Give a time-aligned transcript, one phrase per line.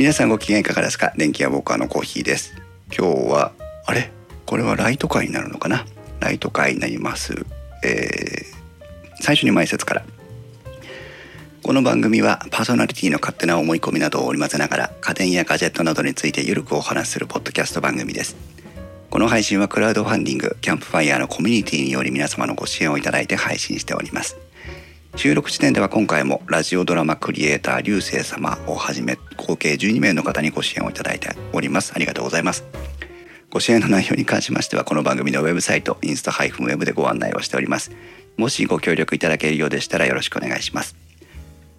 [0.00, 1.12] 皆さんご機嫌いかがですか？
[1.18, 2.54] 電気屋ウォーカーのコーヒーです。
[2.86, 3.52] 今日は
[3.84, 4.10] あれ？
[4.46, 5.84] これはライト会になるのかな？
[6.20, 7.34] ライト会になります、
[7.84, 10.04] えー最初に前説から。
[11.62, 18.36] この番組はパーソナリティの勝手な思い込みなどを織り交ぜながら家電やガジェットなどについてゆるくお話しするポッドキャスト番組です。
[19.10, 24.38] この配信はクラウドファンディングキャンプファイヤーのコミュニティにより皆様のご支援をいただいて配信しております。
[25.16, 31.92] 収録時点では今回もラジオドラマクリエイター流星様をはじめ合計12名の方にご支援をいただいております。
[31.94, 32.64] ありがとうございます。
[33.50, 37.90] ご支援の内容に関しましてはこの番組のウェブサイトインスタ -web でご案内をしております。
[38.36, 40.96] もしご協力いただけるようでしたらよろしくお願いします。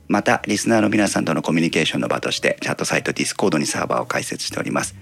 [0.07, 4.93] またリスナーの皆さんとのコミュニケーションの場としてチャットサイト Discord にサーバーを開設しております。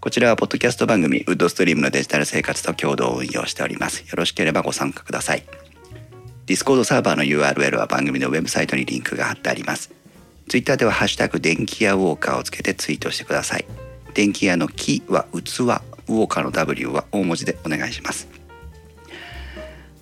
[0.00, 4.02] こちらはポッドキャスト番組ウッドストリームのデジタル生活と共同運用しております。
[4.02, 5.65] よろしければご参加ください。
[6.46, 9.90] Discord サーバーの URL は番組のウェブサイトにリンクが貼ってあります。
[10.48, 13.64] Twitter ではハッシュタグ電気屋ウォーカーをつけてツイートしてください。
[14.14, 18.28] 電気屋の木は器、ウォーカーの W は大文字でお願いします。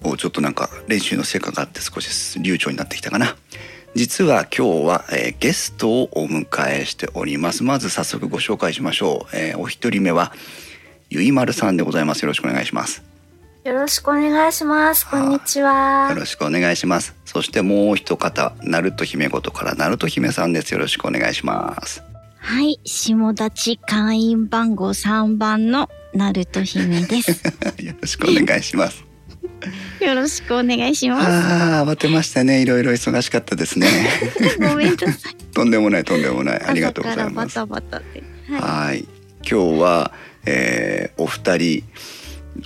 [0.03, 3.37] おちょっとなんか練習の成果があって少し流暢になってきたかな。
[3.95, 7.65] 実は今日は、えーゲストをお迎えしております。
[7.65, 9.37] まず早速ご紹介しましょう。
[9.37, 10.35] えーお一人目は
[11.09, 12.23] ゆいまるさんでございます。
[12.23, 13.14] よろしくお願いします。
[13.65, 15.09] よろしくお願いします。
[15.09, 16.17] こんにちはよ。
[16.17, 17.17] ろしくお願いします。
[17.25, 20.75] そしてもう一方、ナルト姫ごとからナルト姫さんです。
[20.75, 22.03] よろしくお願いします。
[22.37, 27.43] はい、下立会員番号3番のナルト姫です。
[27.83, 29.03] よろしくお願いします。
[30.05, 32.61] よろしくお願いしまああ、慌てましたね。
[32.61, 33.89] いろいろ忙しかったですね。
[34.37, 34.59] す。
[34.61, 35.35] ごめんなさい。
[35.55, 36.63] とんでもない、とんでもない。
[36.63, 37.55] ありがとうござい朝からバます。
[37.55, 38.23] タバタで。
[38.51, 38.61] はい。
[38.61, 39.09] はい。
[39.51, 40.13] 今日は、
[40.45, 41.85] えーお二人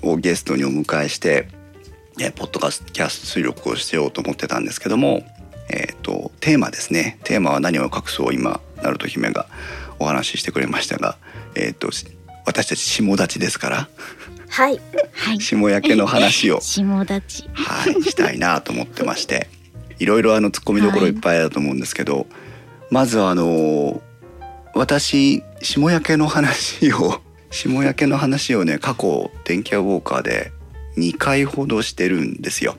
[0.03, 1.49] をゲストにお迎えして、
[2.21, 5.23] えーポッドキャスト収録をしようと思ってたんですけども、
[5.71, 7.19] えっ、とテーマですね。
[7.25, 9.47] テーマは何を隠そう今ナルト姫が
[9.99, 11.17] お話ししてくれましたが、
[11.55, 12.07] えっ、とし
[12.45, 13.89] 私たち下立ちですから
[14.49, 14.81] はい。
[15.13, 15.41] はい。
[15.41, 17.45] 下焼けの話を 下立。
[17.53, 19.49] はいしたいなと思ってまして、
[19.99, 22.27] いろいろあの突っ込みどころいっぱいあると思うんですけど、
[22.91, 24.03] まずあの
[24.75, 27.21] 私下焼けの話を
[27.51, 30.53] 下焼けの話をね過去電気屋ウォーカーで
[30.97, 32.77] 2回ほどしてるんですよ。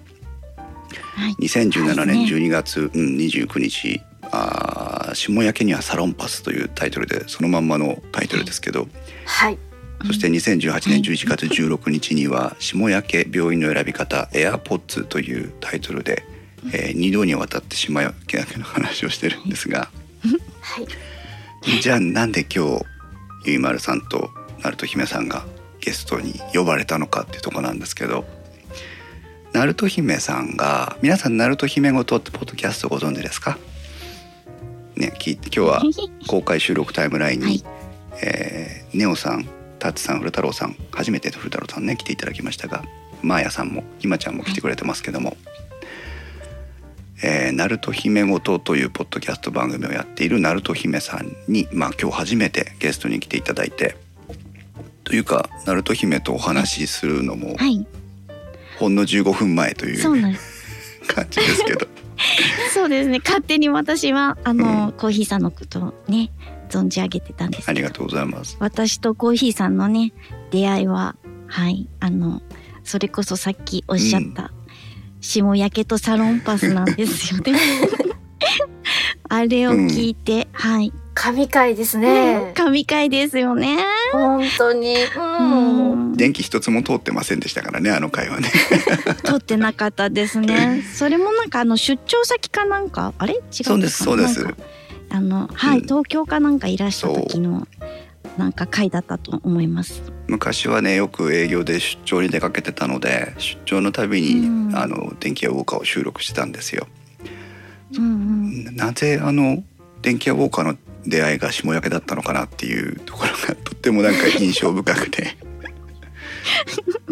[1.16, 1.34] はい。
[1.36, 8.88] 2017年はいね12月、うん、29日あー下焼けにはサロンパスというタイトルでそのまんまのタイトルですけど、
[9.26, 9.58] はい。
[10.06, 16.24] そして2018年11月16日には下焼け病院の選び方 AirPods というタイトルで、
[16.72, 19.90] え2度にわたって下焼けの話をしてるんですが
[20.62, 21.82] はい。
[21.82, 22.86] じゃあなんで今日
[23.46, 24.30] ゆいまるさんと
[24.64, 25.46] ナルト姫さんが
[25.82, 28.26] ゲストに呼ばれたのかっていうところなんですけど
[29.54, 33.58] ナルト姫さんが皆さんナルト姫ごとってポッドキャストご存知ですか？
[34.96, 35.82] ね聞いて今日は
[36.28, 37.64] 公開収録タイムラインに、はい。
[38.22, 39.48] えーネオさん
[39.78, 42.84] タッツさん古太郎さん初めての古太郎さんね来ていただきましたが
[43.22, 45.38] マーヤさんもひまちゃんも来てくれてますけども
[47.24, 53.96] 「えー、ナルト姫ごと」というポッドキャスト番組をやっているナルト姫さんに、まあ、今日初めてゲストに来ていただいて
[55.10, 57.88] というかナルト姫とお話しするのもはい。
[58.78, 60.04] ほんの15分前という。
[61.08, 61.88] 感じですけど
[62.76, 63.20] そうですね。
[63.26, 66.30] 勝手に私はあの、コーヒーさんのことをね
[66.70, 67.68] 存じ上げてたんです。
[67.68, 68.56] ありがとうございます。
[68.60, 70.14] 私とコーヒーさんのね
[70.52, 71.16] 出会いは
[71.48, 72.44] はいあの
[72.84, 74.52] それこそさっきおっしゃった、
[75.22, 77.54] 下焼けとサロンパスなんですよね。
[79.28, 82.54] あれを聞いて、はい神回ですね。
[82.56, 83.78] 神回ですよね。
[84.14, 84.96] 本当に。
[84.96, 86.14] ううん。
[86.14, 88.48] ん電気一つも通ってませんでしたからねあの回はね。
[89.26, 90.82] 通ってなかったですね。
[90.94, 93.14] それもなんかあの出張先かなんか？
[93.18, 93.34] あれ？
[93.34, 94.46] 違うそうですそうです
[95.10, 97.68] あのはい、うん東京かなんかいらした時の
[98.38, 100.02] なんか回だったと思います。
[100.28, 106.88] 昔はねよく営業で出張に出かけてたので出張のたびに、うんあの電気屋ウォーカーを収録してたんですよ。
[107.98, 108.04] うん
[108.66, 108.76] うん。
[108.78, 109.64] なぜあの
[110.02, 115.38] 電気屋ウォーカーの出会いが下焼けだったのかなっていうところがとってもなんか印象深くて。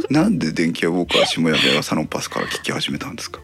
[0.09, 3.39] なんで電気屋ウォーカー下焼けがサロンパスから聞き始めたんですか？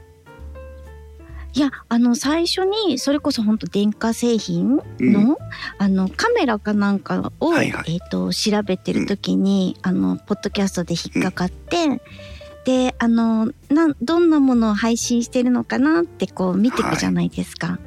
[1.56, 5.38] いやあの最初にそれこそ本当電化製品の,、う
[5.78, 7.94] あのカメラかなんかを、はいはい。
[7.94, 12.02] えー、と調べてる時に、あのポッドキャストで引っかかって、
[12.66, 17.78] であのなんどんなものを配信してるのかなってこう見ていくじゃないですか。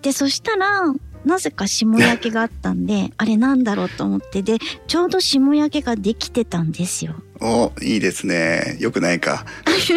[0.00, 0.94] でそしたら
[1.24, 7.14] なぜか霜焼けがあったんで あれなんだろうと思ってでちょうど霜焼けができてたんですよ。
[7.40, 8.76] おいいですね。
[8.78, 9.44] よくないか。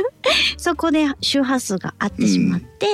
[0.57, 2.88] そこで周波数が合ってしまって、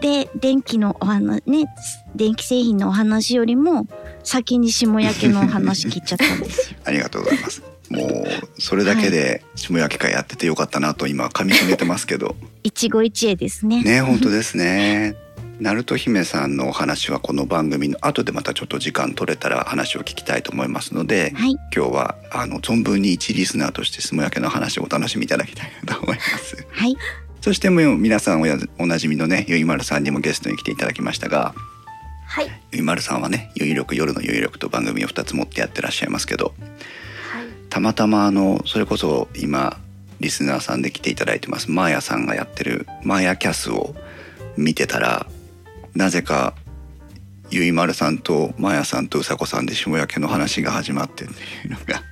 [0.00, 1.66] で電気のお話ね
[2.14, 3.86] 電気製品のお話よりも
[4.22, 6.78] 先に霜焼けのお話聞いちゃったんですよ。
[6.84, 7.62] ありがとうございます。
[7.90, 12.36] もうそれだけで下焼け会やっててよかったなと今噛み締めてますけど。
[12.62, 13.82] 一期一会ですね。
[13.82, 15.16] ね本当ですね
[15.60, 26.96] ナルト姫さんのお話はこの番組の後でまたちょっと時間取れたら話を聞きたいと思いますので、はい今日はあの存分に一リスナーとして下焼けの話をお楽しみいただきたいなと思いますはい
[27.40, 31.54] そしてもう皆さんおやおなじみのねゆいまるさんにもゲストに来ていただきましたが
[32.26, 32.46] はい。
[32.72, 36.54] ゆいまるさんはね有力夜の有力と番組を2つ持ってやってらっしゃいますけどはい。
[37.70, 39.78] たまたまあのそれこそ今
[40.20, 43.94] リスナーさんで来ていただいてますマーヤさんがやってるマーヤキャスを
[44.56, 45.26] 見てたら
[45.94, 46.54] なぜか
[47.50, 51.36] ゆいまるさんとマーヤさんとうさこさんで下焼けの話が始まってってい
[51.68, 52.02] うのが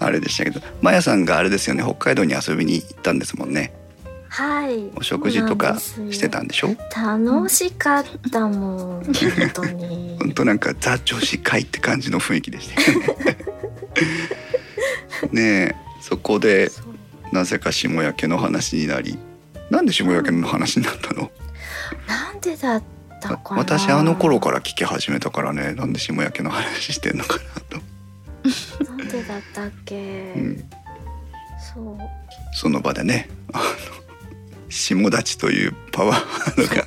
[0.06, 3.72] あれでしたけどマーヤさんがあれですよね北海道に遊びに行ったんですもんね
[4.28, 4.90] はい。
[4.96, 6.74] お食事とかしてたんでしょ？
[6.96, 9.04] 楽しかったもん。
[9.04, 10.16] 本当に。
[10.20, 13.06] 本当なんかザ女子会って感じの雰囲気でしたよね
[15.32, 16.72] ねえそこで
[17.30, 19.18] なぜか下焼けの話になり
[19.68, 21.30] なんで下焼けの話になったの？
[22.06, 22.82] なんでだっ
[23.20, 23.60] たかな。
[23.60, 27.42] 私あの頃から聞き始めたからねなんで下焼けの話してんのかな
[28.80, 30.32] と、なんでだったっけ。
[30.36, 30.64] うん、
[31.74, 31.98] そう。
[32.54, 33.64] その場でねあの
[34.68, 36.86] 下立ちというパワーワードが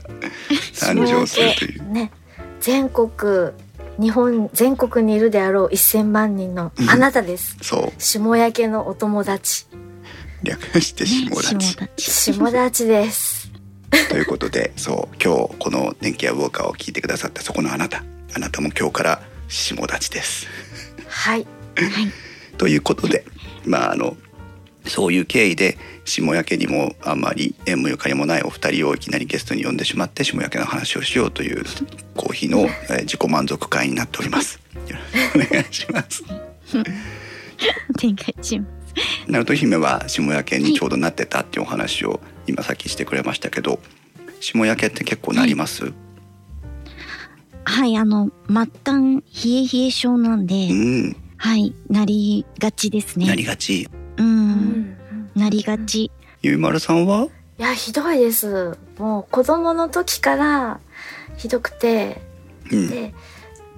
[0.74, 2.12] 誕生するというね。
[2.60, 3.52] 全国。
[3.98, 7.56] 日本全国にいるであろう1000万人のあなたです。
[7.62, 9.68] そう下焼けのお友達。
[10.44, 13.44] 略して下立ち、下立です。
[14.09, 18.03] ということでそう今日この「電気屋ウォーカー」を聞いてくださったそこのあなた
[18.33, 20.47] あなたも今日から下立ちです。
[21.07, 21.47] はい。
[21.75, 22.12] はい
[22.57, 23.25] ということで
[23.65, 24.15] まああの
[24.86, 31.65] そういう経緯で下焼けにもあんまり縁もゆかりもないお二人をいきなりゲストに呼んでしまって下焼けの話をしようという
[32.15, 34.59] コーヒーの、えー自己満足会になっております。
[34.88, 36.24] よろしくお願いします。
[36.71, 38.86] お願いします。
[39.27, 43.80] ナルト姫は下焼けにちょうどなってたっていうお話を今さっきしてくれましたけど
[44.39, 45.94] 下焼けって結構なります、
[47.63, 51.15] はいあの末端冷え冷え症なんで、うん。
[51.38, 53.27] はいなりがちですね。
[53.27, 53.89] なりがち？
[54.18, 54.97] うん、うん
[55.36, 56.12] なりがち。
[56.42, 57.27] ゆいまるさんは？
[57.57, 58.77] いやひどいです。
[58.97, 60.80] もう子供の時から
[61.38, 62.21] ひどくて
[62.71, 62.89] うん。
[62.89, 63.13] で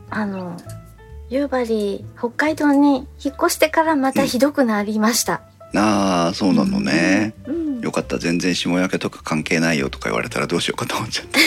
[0.10, 0.58] あの
[1.30, 5.42] 夕張北海道に引っ越してからまたひどくなりました、
[5.76, 11.40] ああそうなのね、うんよかった全然下焼けとか関係ないよとか言われたらどうしようかと思っちゃって。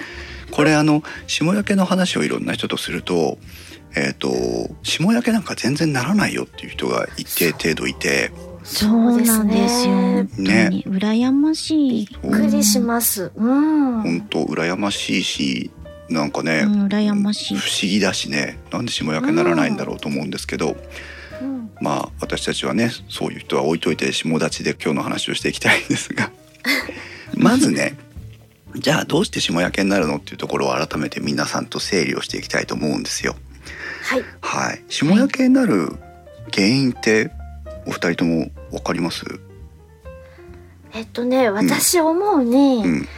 [0.50, 3.38] これあの下焼けの話をいろんな人とすると
[3.94, 4.30] えっ、と
[4.82, 8.32] 下焼けなんか全然ならないよっていう人が一定程度いて。
[8.64, 9.92] そうなんですよ。
[9.92, 12.06] 本当ねに羨ましい。
[12.06, 13.32] びっくりします。
[13.34, 14.02] うん。
[14.02, 15.70] 本当羨ましいし
[16.10, 17.56] なんかね、うん、羨ましい。
[17.56, 17.70] 不。
[17.70, 18.58] 思議だしね。
[18.70, 20.76] なんで下焼けにならないんだろうと思うんですけど、うん
[21.80, 26.30] まあ私たちはねそういう人は置いといて下立ちで今日の話をしていきたいんですが。
[27.36, 27.96] まずね
[28.76, 33.36] じゃあどうして下焼けになるのっていうところを改めて皆さんと整理をしていきたいと思うんですよ。
[34.02, 34.24] はい。
[34.40, 35.92] はい、下焼けになる
[36.52, 37.30] 原因って
[37.86, 39.24] お二人ともわかります？
[40.94, 43.08] えっとね私思うに、うん、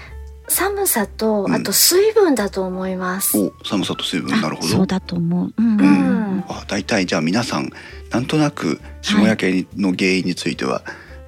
[0.51, 4.69] 寒さとうんあと水分だと思います、お寒さと水分なるほど。
[4.69, 5.55] そうだと思う。
[5.57, 6.39] うん、ううん。
[6.39, 7.71] んあ大体じゃあ皆さん
[8.11, 10.83] なんとなく下焼けの原因については、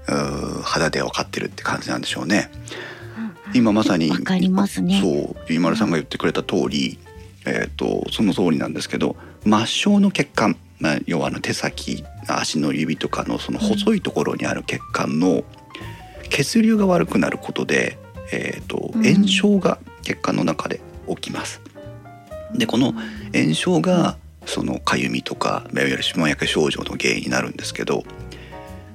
[0.09, 2.51] うー肌で分かってるって感じなんでしょうね。
[3.55, 6.99] 今まさにわかりますねそうゆいまるさんが言ってくれた通り、
[7.45, 15.45] えっ、とその通りなんですけど末梢の血管、まあ、要はあの手先足の指とかのその細いところにある血管の
[16.31, 17.99] 血流が悪くなることで、
[18.33, 21.61] えー、とうん炎症が血管の中で起きます。
[22.55, 22.95] でこの
[23.33, 28.05] 炎症がそのかゆみとかいわゆる下焼け症状の原因になるんですけど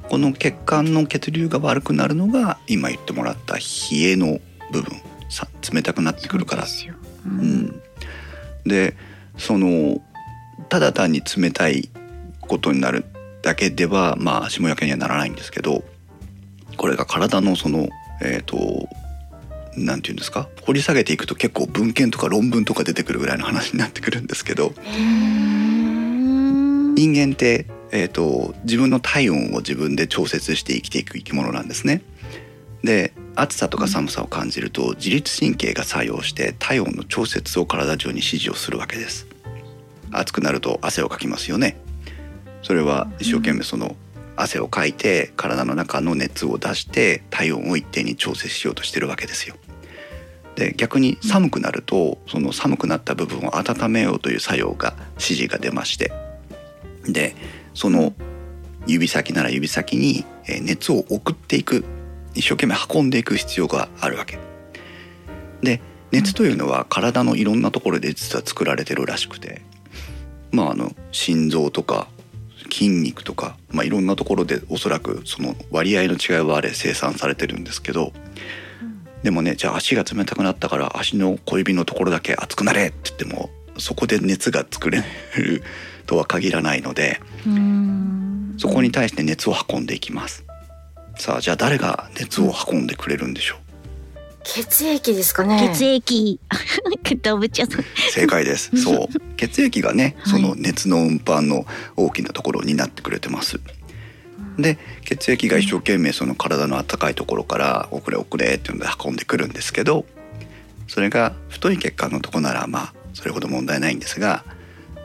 [0.09, 3.61] この血管の血流が悪くなるのが今言ってもらった冷
[4.01, 4.39] えの
[4.71, 6.95] 部分さ冷たくなってくるからそうですよ。
[7.25, 7.29] う。
[7.29, 7.81] うんん、
[8.65, 8.95] で
[9.37, 10.01] その
[10.69, 11.89] ただ単に冷たい
[12.41, 13.05] ことになる
[13.41, 15.83] だけではまあ霜焼けにはならないんですけど
[16.75, 17.87] これが体のその
[18.21, 19.06] えっ、とな
[19.95, 20.49] んていうんですか？
[20.63, 32.01] 掘り下げていくと結構文献とか論文とか出てくるぐらいの話になってくるんですけどうん人間って、えー、と自分の体温を自分で調節して生きていく生き物なんですね。
[32.83, 39.27] で暑さとか寒さを感じると自律神経が作用して体温の調節を体中に指示をするわけです。
[40.11, 41.77] 暑くなると汗をかきますよね。
[42.63, 43.95] それは一生懸命その
[44.35, 49.55] 汗をかいて体の中の熱を出して体温を一定に調節しようとしてるわけですよ。
[50.57, 56.11] で逆に寒くなるとその寒くなった部分を温めようという作用が指示が出まして。
[57.05, 57.35] で
[57.73, 58.13] その
[58.87, 60.25] 指先なら指先に
[60.61, 61.85] 熱を送っていく
[62.33, 64.39] 一生懸命運んでいく必要があるわけ。
[65.61, 65.79] で
[66.11, 69.61] 熱というのは体のいろんなところで実は作られてるらしくて。
[70.51, 72.07] まああの心臓とか
[72.71, 78.13] 筋肉とか、まあ、いろんなところでおそらくその割合の違いはあれ生産されてるんですけど
[79.23, 85.03] でもねじゃあ足が冷たくなったから足の小指のところだけ熱くなれって言ってもそこで熱が作れ
[85.35, 85.63] る
[86.05, 88.55] とは限らないのでうん。
[88.57, 90.43] そこに対して熱を運んでいきます。
[91.17, 93.59] さあじゃあ誰が熱を運んでくれるんでしょう？
[94.43, 95.71] 血液ですかね。
[95.75, 96.39] 血液。
[97.21, 98.71] 動物屋さん正解です。
[98.81, 99.07] そう。
[99.37, 100.41] 血液がねはい。
[100.41, 103.59] その熱の運搬の大きなところになってくれてます
[104.57, 110.05] で血液が一生懸命その体の温かいところから「遅れ遅れ」っていうので運んでくるんですけど
[110.87, 114.43] それが太い血管のとこならまあそれほど問題ないんですが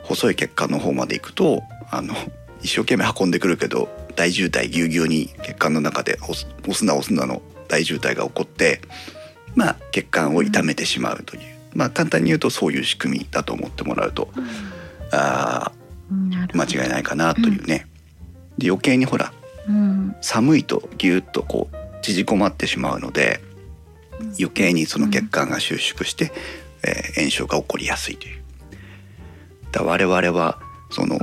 [0.03, 2.15] 細い血管の方まで行くとあの
[2.61, 8.81] 一生懸命運んでくるけど大渋滞ぎゅうぎゅうに血管の中で押すな押すなの大渋滞が起こって
[9.55, 11.41] まあ血管を痛めてしまうという、
[11.73, 14.29] まあ簡単に言うとそういう仕組みだと思ってもらうと
[15.11, 15.71] あ
[16.11, 16.63] なるほど。
[16.65, 17.87] ー間違いないかなというね。
[18.57, 19.42] で余計にほらうん
[20.21, 23.39] 寒いとギュッとこう縮こまってしまうので
[24.39, 26.31] 余計にその血管が収縮して、
[26.83, 28.43] えー炎症が起こりやすいという。
[29.71, 30.59] だ我々は
[30.91, 31.17] その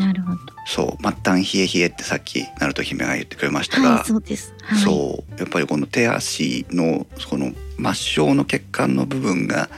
[0.66, 4.54] そう末端冷え冷えってさっきナルト姫が言ってくれましたが、はいそうです。
[4.62, 4.78] はい。
[4.78, 7.52] そうやっぱりこの手足のこの
[7.94, 9.68] 末梢の血管の部分が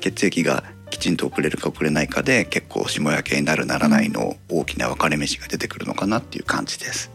[0.00, 7.10] 血液がきちんと送れるか送れないかで結構霜焼けになるならないの大きな分かれ道が出てくるのかなっていう感じです。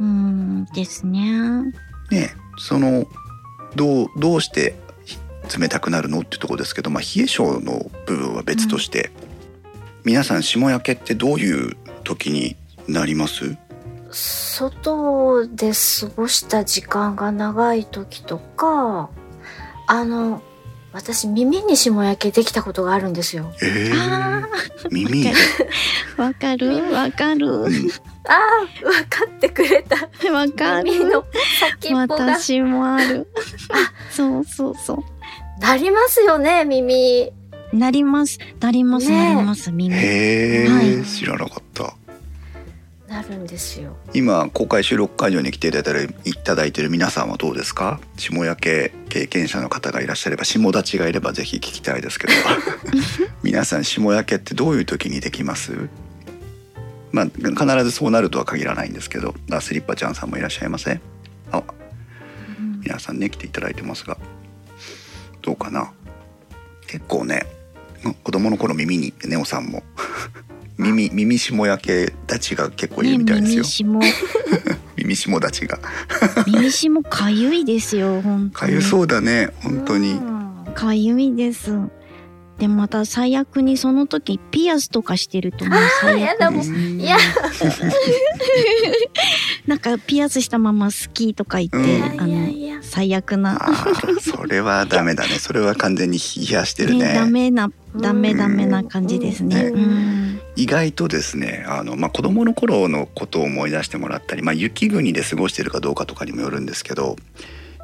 [0.00, 1.72] うんですね。
[2.10, 3.06] ねその
[3.74, 4.74] どうどうして
[5.58, 9.10] 冷たくなるのってところですけど、まあ、冷え性の部分は別として、
[10.04, 12.56] 皆さん霜焼けってどういう時に
[12.88, 13.56] なります？
[14.10, 19.10] 外で過ごした時間が長い時とか
[19.86, 20.42] あの
[20.96, 23.52] 私耳に霜焼けできたことがあるんですよ。
[23.62, 25.32] えあー、耳、あ
[26.22, 26.90] わかる？
[26.92, 27.46] わかる？
[27.46, 27.90] うん
[28.28, 29.96] あー分かってくれた。
[30.32, 31.24] わか耳のる
[31.60, 32.24] 先っぽが。
[32.38, 33.28] 私もある。
[34.10, 35.04] そうそうそ
[35.60, 37.30] なりますよね耳。
[37.72, 38.38] うなります。
[38.60, 39.94] なります、なります耳。
[39.94, 41.04] へえ、はい。
[41.04, 41.94] 知らなかった。
[43.16, 43.96] なるんですよ。
[44.12, 47.98] 今公開収録会場に来ていただいてるいただいてる皆さんはどうですか？
[48.18, 52.32] 下焼け経験者の方がいらっしゃれば下立ちがいればぜひ聞きたいですけど。
[53.42, 55.88] 皆さん下焼けってどういう時にできます？
[57.12, 61.00] まあ必ずそうなるとは限らないんですけどあスリッパちゃんさんもいらっしゃいませ
[61.50, 61.62] あ
[62.58, 64.18] うん皆さんね来ていただいてますが。
[65.40, 65.90] どうかな？
[66.86, 67.46] 結構ね
[68.24, 69.82] 子供の頃耳にネオさんも。
[70.78, 73.88] 耳耳下焼け立ちが結構いるみたいですよ。
[73.88, 74.12] ね、
[74.96, 75.78] 耳下 立ちが。
[76.46, 78.50] 耳しもかゆいですよ本当に。
[78.50, 80.12] かゆそうだね本当に。
[80.12, 80.74] うん。
[80.74, 81.72] かゆいです。
[82.58, 87.18] でまた最悪にその時ピアスとかしてるともう最やだもいや
[89.66, 92.20] なんかピアスしたまま好きとか言って、うん。
[92.20, 93.58] あの最悪な。
[94.20, 95.38] それはダメだね。
[95.38, 97.08] それは完全に冷やしてるね。
[97.08, 99.64] ねダメなダメダメな感じですね。
[99.64, 99.80] うん。
[99.80, 99.86] う
[100.22, 100.25] ん
[100.56, 107.16] 意外とですねあの、まあ、子供の頃のことを思い出してもらったり、まあ、雪国で過ごしてるかどうかとかにもよるんですけど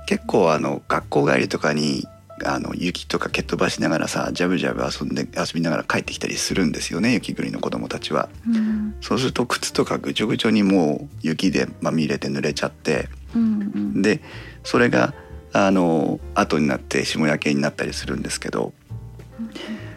[0.06, 2.06] 結構あの学校帰りとかに
[2.44, 8.28] あの雪とか蹴っ飛ばしながらさジャブジャブ遊んで遊びながら帰ってきたりするんですよね雪国の子供たちは。
[8.46, 14.20] うんそうすると靴とかぐちょぐちょにもう雪でまみれて濡れちゃってうんで
[14.64, 15.14] それが
[15.52, 18.72] あの後になって霜焼けになったりするんですけど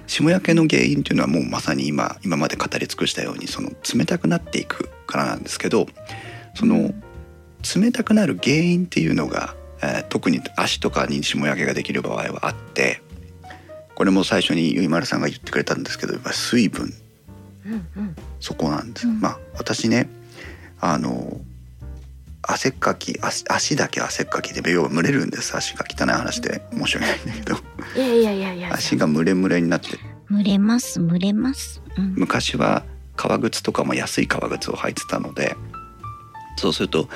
[0.08, 5.88] 霜焼けの原因っていうのはもうまさに今今まで語り尽くしたようにその冷たくなっていくからなんですけど
[6.54, 6.94] その
[7.76, 13.02] 冷たくなる原因っていうのが、えー特に足とかに霜焼けができる場合はあって
[13.96, 16.94] これも最初にゆいまるさんが言ってくれたんですけどやっぱり水分。
[17.66, 18.16] うんうん。
[18.40, 19.20] そこなんです、うん。
[19.20, 20.10] まあ私ね
[20.80, 21.40] あの
[22.48, 25.56] 汗っかき足足だけ汗っかきで要は蒸れるんです。
[25.56, 26.62] 足が汚い話で。
[26.72, 27.56] 申し訳ないんだけど。
[27.96, 28.54] いやいやいやいや。
[28.54, 29.98] いや足が蒸れ蒸れになって。
[30.30, 31.82] 蒸れます蒸れます。
[31.98, 32.14] うん。
[32.16, 32.84] 昔は
[33.16, 35.56] 革靴とかも安い革靴を履いてたので
[36.58, 37.08] そうすると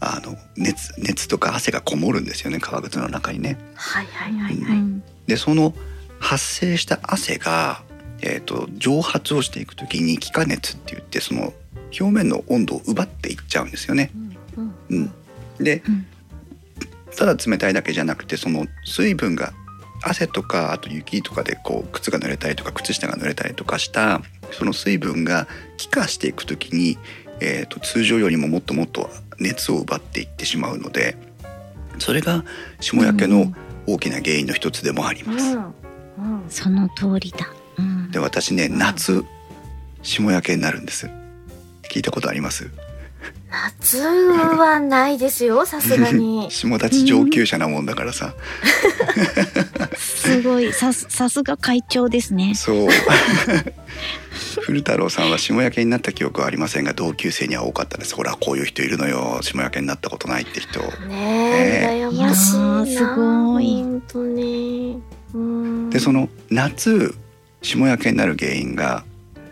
[0.00, 2.58] あの熱熱とか汗がこもるんですよね。
[2.58, 3.58] 革靴の中にね。
[3.74, 5.02] はいはいはいはい、うん。
[5.26, 5.74] でその
[6.20, 7.82] 発生した汗が、
[8.20, 11.52] えー、と蒸発をしていく時に気化熱って言ってその
[11.98, 14.10] 表面の温度を奪っていっちゃうんですよね。
[14.14, 14.27] うん
[14.58, 15.12] うん。
[15.58, 16.06] うん、でうん。
[17.16, 19.52] ただ冷たいだけじゃなくてその水分が
[20.02, 24.20] 汗とかあと雪とかでこう靴が濡れたりとか靴下が濡れたりとかした
[24.52, 26.96] その水分が気化していく時に、
[27.40, 29.10] えー、と通常よりももっともっと
[29.40, 31.16] 熱を奪っていってしまうので
[31.98, 32.44] それが
[32.80, 33.52] 霜焼けの
[33.86, 35.56] 大きな原因の一つでもあります。
[35.56, 35.64] うん。
[35.64, 35.72] うん。
[36.48, 37.48] その通りだ。
[37.78, 38.10] うん。
[38.12, 39.24] で私ね夏
[40.02, 41.10] 霜焼けになるんです。
[41.90, 42.70] 聞いたことあります？
[43.50, 46.50] 夏はないですよ さすがに。
[46.50, 48.34] 下立ち上級者なもんだからさ、
[49.96, 50.72] すごい。
[50.72, 52.54] さすさすが会長ですね。
[52.54, 52.88] そう。
[54.62, 58.14] 古太郎さんは霜焼けになった記憶はありませんが同級生には多かったです。
[58.14, 59.38] ほらこういう人いるのよ。
[59.42, 60.80] 霜焼けになったことないって人。
[61.08, 63.82] ねえ羨ましいすごい。
[63.82, 65.02] 本当に。
[65.34, 65.90] うん。
[65.90, 67.14] でその夏
[67.62, 69.04] 霜焼けになる原因が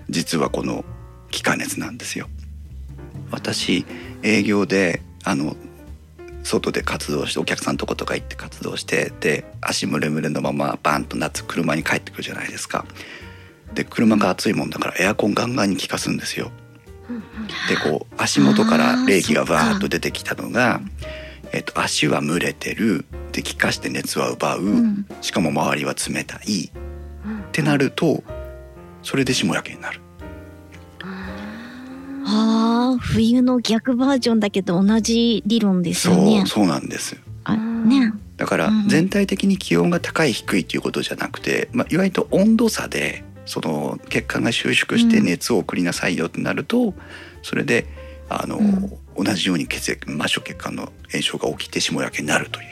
[0.08, 0.84] 実はこの
[1.30, 2.28] 気化熱なんですよ
[3.30, 3.84] 私
[4.22, 5.56] 営業であの
[6.42, 12.84] 外で活動してお客さんのとことか行って活動してで足ムレムレのままバンと夏車に帰ってくるじゃないですか。
[13.74, 16.50] で車が暑いもんだからエアコンガンガンに効かすんですよ。
[17.68, 20.80] でこう足元から冷気がバーッと出てきたのが、
[21.52, 23.04] えっと、足は蒸れてる。
[23.32, 25.06] で気化して熱は奪う、うん。
[25.20, 26.70] しかも周りは冷たい。
[26.74, 26.86] うん
[27.56, 28.22] ってなると
[29.02, 30.00] それで霜焼けになる
[32.28, 36.44] ああ冬の逆バージョンだけど同じ理論ですそう、よね。
[36.46, 37.16] そうなんです。
[37.44, 38.12] あね。
[38.36, 38.88] だからうん。
[38.88, 45.26] 全体的に気温が高い低いということじゃなくて、まあ、いわゆる温度差でその血管が収縮してうん。
[45.26, 46.94] 熱を送りなさいよってなると、
[47.42, 47.86] それで
[48.28, 49.24] あの、うん。
[49.24, 52.66] 同じように血液末梢血管の炎症が起きて霜焼けになるという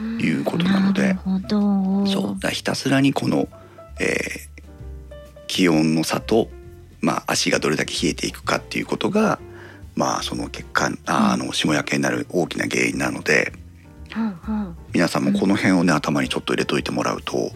[0.00, 0.20] うん。
[0.20, 2.06] いうことなのでるほど。
[2.06, 2.40] そう。
[2.40, 3.48] だひたすらにこの、
[3.98, 4.48] えー
[5.50, 6.50] 気温の差と、
[7.00, 9.38] まあ、足がどれだけ冷えていくかっていうことが、
[9.94, 13.52] まあ、その血管ああの霜焼けになる大きな原因なので
[14.92, 17.52] 皆さんもこの辺をね頭にちょっと入れといてもらうと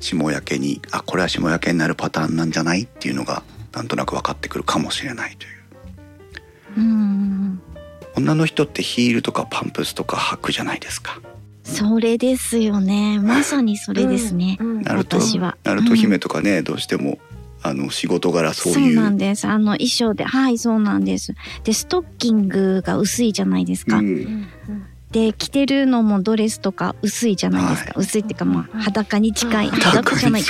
[0.00, 3.42] 霜焼けにあこれは霜焼けになるパターンなんじゃないっていうのが
[3.72, 5.62] なんとなく分かってくるかもしれないという
[6.78, 7.60] うん。
[8.16, 11.20] 女の人ってヒールとかパンプスとか履くじゃないですか。
[11.64, 13.18] それですよね。
[13.20, 14.58] まさにそれですね。
[14.60, 17.18] うんうんナルト私はナルト姫とかね、どうしても
[17.62, 19.46] あの仕事柄そうそういうなんです。
[19.46, 21.34] あの衣装で、はい、そうなんです。
[21.64, 23.98] で、ストッキングが薄いじゃないですか。
[23.98, 27.92] うんうんうんで、着てるのもドレスとか薄いじゃないですか。
[27.94, 29.68] は薄いっていうか、まあ、裸に近い。
[29.68, 30.42] うん裸じゃない。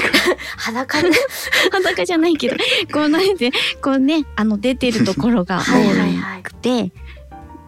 [0.56, 1.10] 裸で
[1.72, 2.56] 裸じゃないけど、
[2.92, 3.50] こうなんで、
[3.82, 6.92] こうね、あの出てるところが はいはい多はいくて、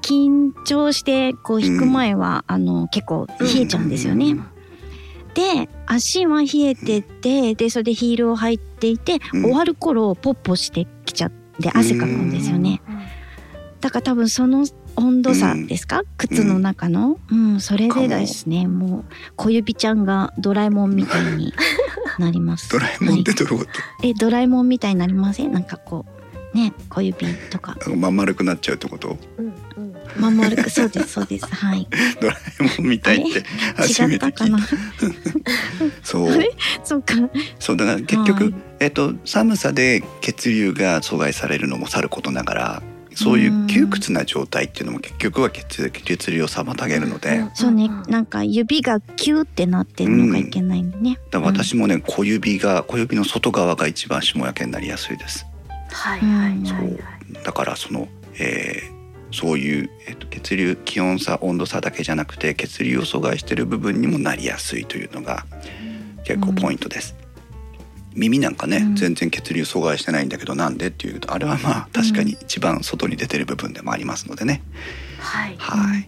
[0.02, 4.36] 緊張してこう引く前は、あの結構冷えちゃうんですよね。
[5.34, 9.42] で、足は冷えてて、で、それでヒールを履いていて、うん。
[9.42, 12.80] 終わる頃ポッポしてきちゃって汗かくんですよね。
[13.80, 14.64] だから多分その
[14.96, 19.04] 温度差ですか、靴の中の、うん、それでですねもう
[19.36, 21.52] 小指ちゃんがドラえもんみたいに
[22.18, 22.70] なります。
[22.72, 25.52] ドラえもんってどういうこはいえドラえもんみたいになりません？
[25.52, 26.13] なんかこう
[26.54, 27.76] ね小指とか。
[27.76, 29.18] と、まん丸くなっちゃうってこと？
[29.38, 29.94] うんうん。
[30.18, 31.46] まん丸くそうですそうです。
[31.52, 31.86] はい。
[32.20, 33.44] ドラえもんみたいって
[33.76, 34.32] 初違めってた。
[34.32, 35.12] かな聞い
[35.90, 36.32] た そう。
[36.84, 37.14] そうか。
[37.58, 38.54] そうだから結局、はい。
[38.80, 42.82] えっと、寒さで血流が阻害されるのもさることながら
[43.14, 47.86] そういう窮屈な状態っていうのも結局は血血流を妨げるので、うんそうね。
[47.86, 55.46] うんなんか指がキューってなってるのがいけないんでね、だから私もね小指が小指の外側が一番霜焼けになりやすいです
[55.90, 57.44] はいはいはい。
[57.44, 58.94] だからその、えー
[59.34, 65.44] そういう、えっと血流気温差温度差だけじゃなくて血流を阻害している部分にもなりやすいというのが
[66.22, 67.16] 結構ポイントです。
[68.14, 68.94] 耳なんかね、うん。
[68.94, 74.62] 全然血流阻害してないんだけどなんでっていうとあれはまあ確かに一番外に出てる部分でもありますのでね、
[75.18, 75.56] はい。
[75.58, 76.06] はい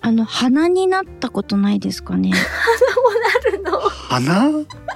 [0.00, 2.32] あの鼻になったことないですかね？
[2.32, 3.78] あるの？
[3.80, 4.50] 鼻？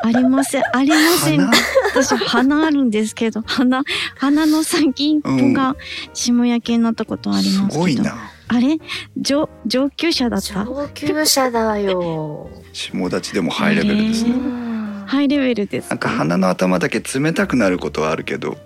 [0.05, 0.63] ありません。
[0.73, 1.41] ありません。
[1.41, 1.53] 鼻？
[1.95, 3.83] 私鼻あるんですけど鼻
[4.17, 5.77] 鼻の先っぽが
[6.15, 8.31] 霜焼けになったことありすますけど、ごいな。
[8.49, 8.79] あれ？
[9.17, 10.65] 上上級者だった？
[10.65, 12.49] 上級者だよ。
[12.73, 15.91] 下立ちでもハイレベルですへね、うんハイレベルです。
[15.91, 18.57] なんか鼻の頭だけ冷たくなることはあるけど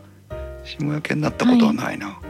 [0.64, 2.20] 霜焼けになったことはないな、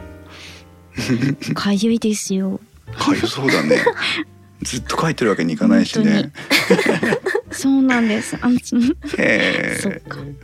[1.53, 2.59] かゆいですよ
[2.95, 3.83] かゆそうだね。
[4.63, 6.31] ずっと書いてるわけにいかないしね。
[7.51, 8.37] そうなんです。
[8.41, 8.59] あの
[9.17, 9.79] え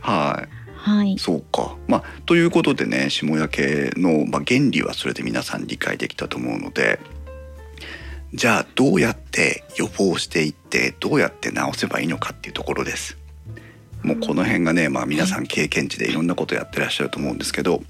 [0.00, 0.64] はい。
[0.76, 1.16] はい。
[1.18, 1.76] そうか。
[1.88, 7.00] まあということでね霜焼けの、まあ、原理はそれで皆さん理解できたと思うので
[8.34, 13.16] じゃあどうやって予防していってどうやって治せばいいのかっていうところです。
[14.02, 17.82] もうこの辺がね、まあ、皆さん経験値でいろんなことやってらっしゃると思うんですけど。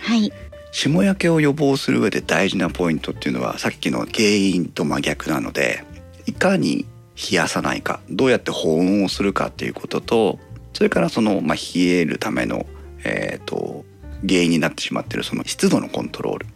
[0.00, 0.32] はい
[0.74, 5.84] 霜焼けを予防する上で大事なポイントっていうのはさっきの原因と真逆なので
[6.26, 6.84] いかに
[7.14, 10.40] 冷やさないかどうやって保温をするかっていうことと
[10.72, 12.66] それからその、まあ、冷えるための、
[13.04, 13.84] えー、と
[14.28, 16.46] 原因になってしまっているその湿度のコントロール。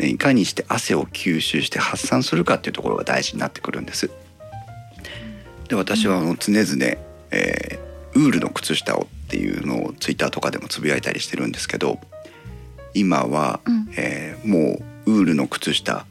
[0.00, 4.10] いかにして汗を吸収して発散するかっていうところが大事になってくるんです。
[5.68, 6.84] で私はあの常々、
[7.30, 12.00] えー、ウールの靴下をっていうのをツイッターとかでもつぶやいたりしてるんですけど
[12.94, 13.88] 今は、うん。
[13.96, 16.06] えーもうウールの靴下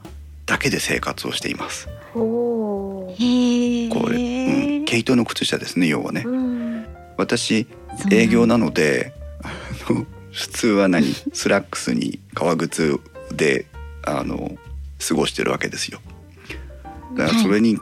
[0.45, 1.87] だけで生活をしています。
[2.13, 3.15] こ
[4.09, 6.23] れ、うん、毛糸の靴下ですね要はね。
[6.25, 6.85] うん。
[7.17, 7.67] 私
[8.11, 11.13] 営業なのであの普通は何？
[11.33, 12.99] スラックスに革靴
[13.35, 13.65] で
[14.03, 14.57] あの
[15.07, 15.99] 過ごしてるわけですよ。
[17.15, 17.77] だからそれに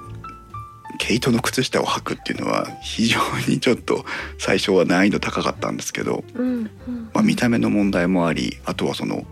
[1.01, 4.05] 毛糸の靴下を履くっていうのは非常にちょっと
[4.37, 9.25] 最初は難易度高かったんですけど、うんうんまあ、見た目の問題もありあとはその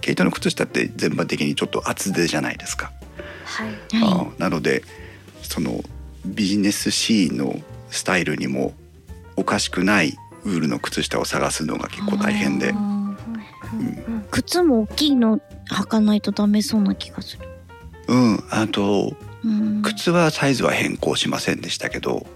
[0.00, 2.92] 毛糸の靴下って全般的にちょっと厚手じゃないですか。
[3.44, 4.84] はいはあなので
[5.42, 5.82] その
[6.24, 7.60] ビジネスシーンの
[7.90, 8.72] スタイルにも
[9.34, 13.16] おかしくないウールの靴下を探すのが結構大変でうん
[14.30, 17.48] 靴も大きいの履かないとダメそうな気がする。
[18.06, 19.25] うんあとうん。
[19.82, 22.26] 靴はサイズは変更しませんでしたけど、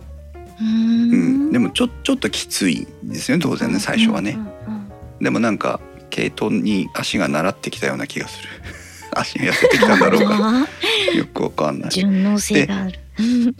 [0.60, 1.48] ううん。
[1.48, 1.52] ん。
[1.52, 4.32] でもちょちょっときついんですよね当然ね最初はね、
[4.66, 8.48] うんうんでもなんか毛糸に足が習ってきたような気がする。
[9.12, 10.66] 足が痩せてきたんだろうか。
[11.12, 11.90] あよくわかんない。
[11.90, 12.98] ー順応性がある。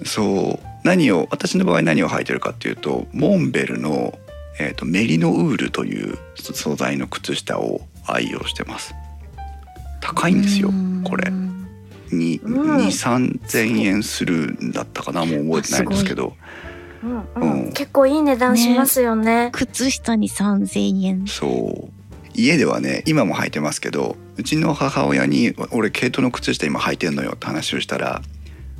[0.05, 0.67] そう。
[0.85, 4.19] 何を私の場合何を履いてるかっていうとモンベルの、
[4.59, 8.95] えー、とメリノウールという素材の靴下を愛用してます。
[10.01, 10.73] 高いんですよ
[11.05, 11.31] これ
[12.11, 16.35] 2 3千円するんだったかなもう覚えてないんですけど。
[17.03, 17.65] うんうん。
[17.65, 17.73] うん。
[17.73, 19.51] 結構いい値段しますよね。
[19.53, 21.27] 靴下に三千円。
[21.27, 22.01] そう。
[22.35, 28.23] 家ではね今も履いてますけどうちの母親に「俺毛糸の靴下今履いてんのよ」って話をしたら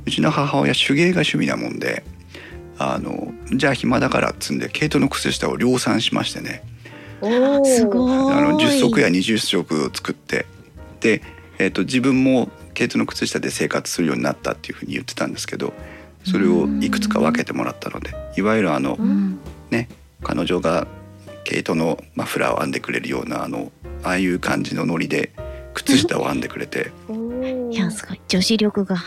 [0.05, 2.03] うちの母親手芸が趣味なもんで
[2.77, 6.63] あのじゃあ暇だからっつんで毛糸の靴下を量産しましてね。
[7.21, 7.65] おー。
[7.65, 8.11] すごい。
[8.11, 10.47] あの10足や20足を作って。
[10.99, 11.21] で、
[11.59, 15.73] えー、と自分も毛糸の靴下で生活するようになったっていうふうに言ってたんですけど
[16.25, 19.39] それをいくつか分けてもらったのでいわゆるあのうん。
[19.69, 19.89] ね
[20.23, 20.87] 彼女が
[21.43, 23.71] 毛糸のマフラーを編んでくれるようなあの
[24.03, 25.31] ああいう感じのノリで
[25.73, 26.91] 靴下を編んでくれて、
[27.71, 28.97] いやすごい女子力が。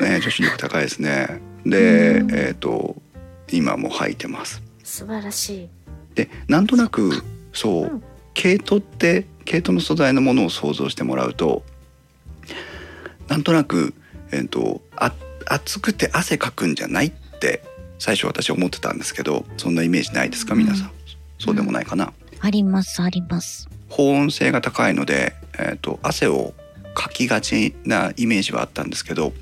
[0.00, 1.40] ね、女子力高いですね。
[1.64, 2.96] で、うんえっ、と
[3.50, 4.62] 今も履いてます。
[4.82, 5.68] 素晴らしい。
[6.14, 7.22] でなんとなく
[7.52, 8.02] そう、うん
[8.36, 11.62] 毛糸って毛糸の素材のものを想像してもらうと
[13.28, 13.94] なんとなく、
[14.32, 15.12] えー、とあ
[15.46, 17.62] 暑くて汗かくんじゃないって
[17.98, 20.90] 最初私思ってたんですけどそんなイメージないですか皆さん、
[21.38, 22.12] そうでもないかな。
[22.40, 23.68] ありますあります。
[23.88, 26.52] 保温性が高いので、えー、と汗を
[26.94, 29.32] かきがちなイメージはあったんですけど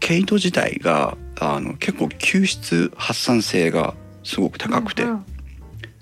[0.00, 5.24] 毛糸自体があの結構吸湿発散性がすごく高くて、うんうん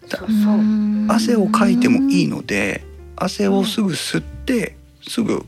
[0.09, 0.55] そうそう。
[0.55, 2.85] うん汗をかいてもいいので
[3.17, 5.45] 汗をすぐ吸ってすぐ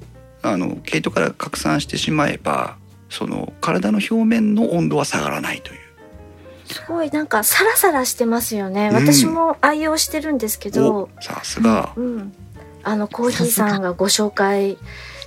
[0.53, 2.77] あの毛糸から拡散してしまえば
[3.11, 5.79] その体の表面の温度は下がらないという。
[6.67, 8.89] すごいなんかサラサラしてますよね。
[8.89, 12.33] うん私も愛用してるんですけどお、さすが、うん、
[12.83, 14.77] あのコーヒーさんがご紹介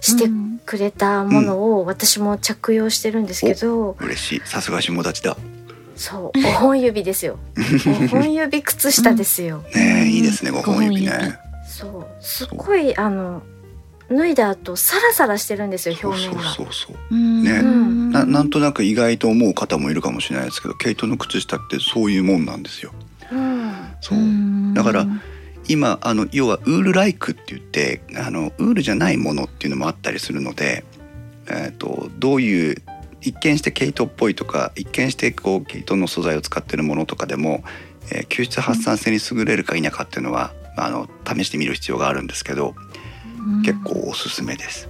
[0.01, 5.35] してうんくれたものを私も着用してるんですけど、嬉しいさすが下立ちだ。
[5.95, 7.37] そう5本指ですよ。
[7.55, 9.63] 5本指靴下ですよ。
[9.75, 11.39] ねえいいですねうん5本指ね。
[11.67, 13.41] そうすっごいあの
[14.11, 16.53] 脱いだ後サラサラしてるんですよそうそう表面が。
[16.53, 16.95] そうそう。
[17.11, 22.91] うんねうんななんとなく意外と思う方もいるかもしれないですけど毛糸の靴下ってそういうもんなんですよ。
[23.31, 25.07] うんそううんだから
[25.67, 30.83] 今あの要はウールライクって言ってあのウールじゃないものっていうのもあったりするので、
[31.47, 32.75] えー、とどういう
[33.21, 37.63] 一見して毛糸っぽいとか一見してこう毛糸の素材を使ってるものとかでも、
[38.11, 42.75] えー吸湿発散性に優れるか否かっていうのは、まあ、あの試してみる必要があるんですけど
[43.63, 44.87] 結構おすすめです。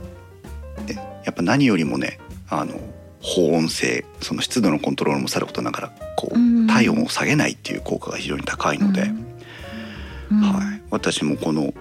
[0.86, 2.74] でやっぱ何よりもねあの
[3.22, 9.12] 保温性その湿度のコントロールもさることながらこう体温を下げないっていう効果が非常に高いので、
[10.32, 10.42] うん。
[10.42, 11.74] はい、私もこの、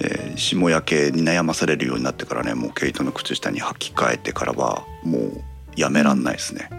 [0.00, 5.42] えー霜焼けに悩まされるようになってからねもう毛糸の靴下に履き替えてからはもう
[5.76, 6.70] やめらんないですね。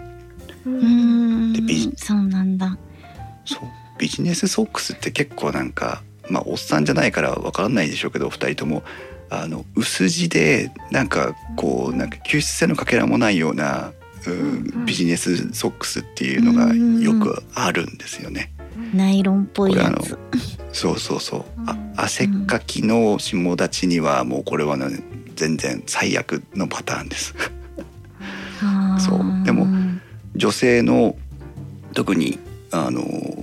[0.66, 2.76] ううんんでそうなんだ。
[3.44, 3.60] そう。
[3.98, 8.82] ビジネスソックスって結構なんかまあおっさんじゃないからわからないでしょうけど2人とも
[9.34, 13.92] あの薄地でなんかこうなんか吸湿性のかけらもないような、
[14.26, 14.32] うんう
[14.82, 18.52] んビジネスソックスっていうのがよくあるんですよね。
[18.94, 20.16] ナイロンっぽいやつ
[20.72, 21.44] そうそうそう。
[21.66, 25.02] あうん汗っかきの下立ちにはもうこれはね
[25.34, 27.34] 全然最悪のパターンです。
[29.00, 29.66] そうでも
[30.36, 31.16] 女性の
[31.94, 32.38] 特に
[32.72, 33.02] あの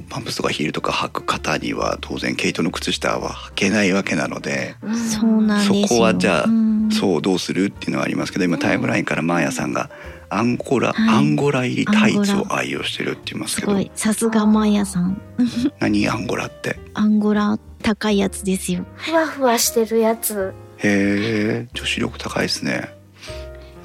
[0.09, 4.95] パンプスとかヒールとか履く方には当然毛糸の靴下は履けないわけなので、うん。
[4.95, 5.87] そうなんですよ。
[5.87, 6.89] そこはじゃあうん。
[6.91, 9.73] そうどうするっていうのはありますけど今タイムラインからマーヤさん。
[9.73, 9.89] が
[10.31, 11.09] アンゴラ、はい。
[11.17, 13.71] アンゴラ入りタイツを愛用してるって言いますけど。
[13.71, 13.91] すごい。
[13.95, 15.21] さすがマーヤさん。
[15.79, 16.79] 何アンゴラって？
[16.93, 18.85] アンゴラ高いやつですよ。
[18.95, 20.53] ふわふわしてるやつ。
[20.77, 22.89] へえ女子力高いですね。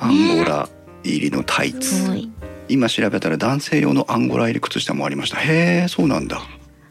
[0.01, 0.69] アンゴラ
[1.03, 2.31] 入りのタイツ、すごい
[2.69, 5.39] 今調べたら男性用のアンゴラ入り靴下もありました。
[5.39, 6.41] へえそうなんだ。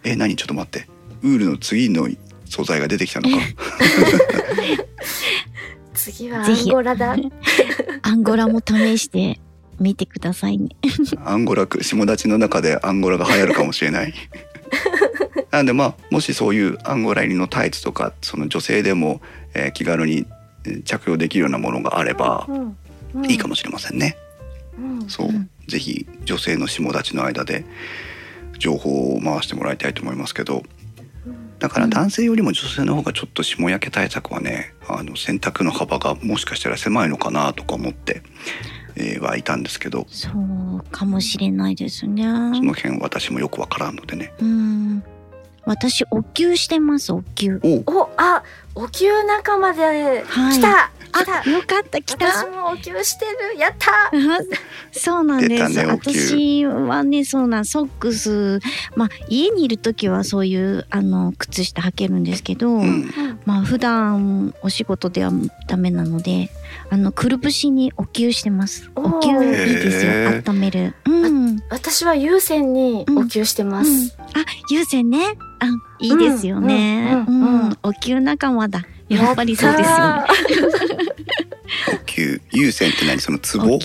[0.03, 0.35] え何？
[0.35, 0.87] ちょっと待って。
[1.23, 2.07] ウールの次の
[2.45, 3.37] 素材が出てきたのか。
[5.93, 7.15] 次はアンゴラだ。
[8.03, 9.39] アンゴラも試して
[9.79, 10.69] みてくださいね。
[11.25, 14.13] アンゴラ下立ちの中でアンゴラが流行るかもしれない。
[15.51, 19.21] なんでまあもしそういうアンゴラ入りのタイツとかその女性でも、
[19.53, 20.25] えー気軽に
[20.65, 22.47] えー着用できるようなものがあれば
[23.27, 24.17] いいかもしれませんね、
[24.77, 25.09] うん。
[25.09, 27.65] そう、うんぜひ女性の下立ちの間で
[28.59, 30.63] 情報を回してもらいたいと思いますけど
[31.25, 31.59] うん。
[31.59, 38.21] だから男性よりも女性の方がちょっと霜焼け対策はねあの選択の幅がもしかしたら狭いのかなとか思って、
[38.95, 40.05] えーはいたんですけど。
[40.09, 42.23] そうかもしれないですね。
[42.23, 42.29] そ
[42.63, 44.33] の辺私もよくわからんのでね。
[44.39, 45.03] うん。
[45.65, 47.59] 私お灸してますお灸。
[47.63, 48.43] おあ
[48.75, 52.25] お灸仲間ではい来た、来たあ よかった来た。
[52.25, 53.59] 私もお灸してる。
[53.59, 53.91] やった。
[54.07, 54.11] あ
[54.91, 58.59] そうなんです、ね私はねそうなんソックス。
[58.95, 63.11] まあ家にいる時はそういうあの靴下履けるんですけど、うん。
[63.45, 65.31] まあ普段お仕事では
[65.67, 66.49] ダメなので
[66.89, 68.89] あのくるぶしにお灸してます。
[68.95, 70.11] お灸いいですよ。
[70.53, 70.95] 温める。
[71.05, 71.63] うん。
[71.69, 73.85] 私は有線にお灸してまうん。
[73.85, 75.35] す、あ有線ね。
[75.59, 75.67] あ
[75.99, 77.23] いいですよね。
[77.27, 80.23] うんお灸仲間だやっぱりそうですよね。
[81.93, 83.19] お灸有線って何？
[83.19, 83.79] そのツボ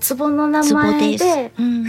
[0.00, 1.86] ツボの名前でうん。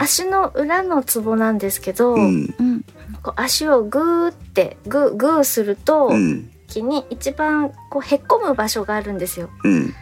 [0.00, 2.54] 足の裏のツボなんですけど、うん。
[2.58, 2.84] うん
[3.22, 6.50] こう足をグーってグーグーすると、うん。
[6.66, 9.50] 時に一番こうへっこむ場所があるんですよ。
[9.62, 9.94] うん。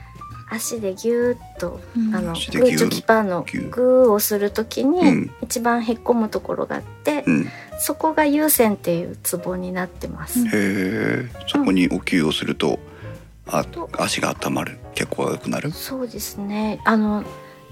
[0.49, 2.15] 足でギューッと、うん。
[2.15, 5.31] あのグーーチョキパーのグーをするときに、うん。
[5.43, 7.49] 一番へっこむところがあって、うん
[7.83, 10.47] そこが有線っていうツボになってます、うん。
[10.49, 12.79] へえそこにお灸をすると
[13.47, 13.65] あ
[13.99, 14.79] 足が温まる？
[14.95, 15.73] 血行が良くなる？
[15.73, 16.81] そうですね。
[16.85, 17.25] あの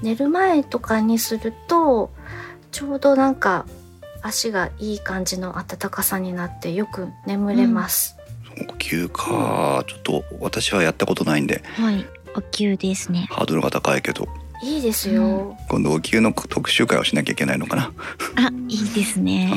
[0.02, 2.10] 寝る前とかにすると
[2.72, 3.66] ちょうどなんか
[4.22, 8.16] 足がいい感じの暖かさになってよく眠れます、
[8.68, 9.84] お灸か。
[9.86, 11.62] ちょっと私はやったことないんで。
[11.76, 12.04] はい。
[12.34, 13.26] お灸ですね。
[13.30, 14.26] ハードルが高いけど
[14.62, 17.92] いいですよ、今度お灸の特集会をしなきゃいけないのかな。
[18.36, 19.52] あいいですね。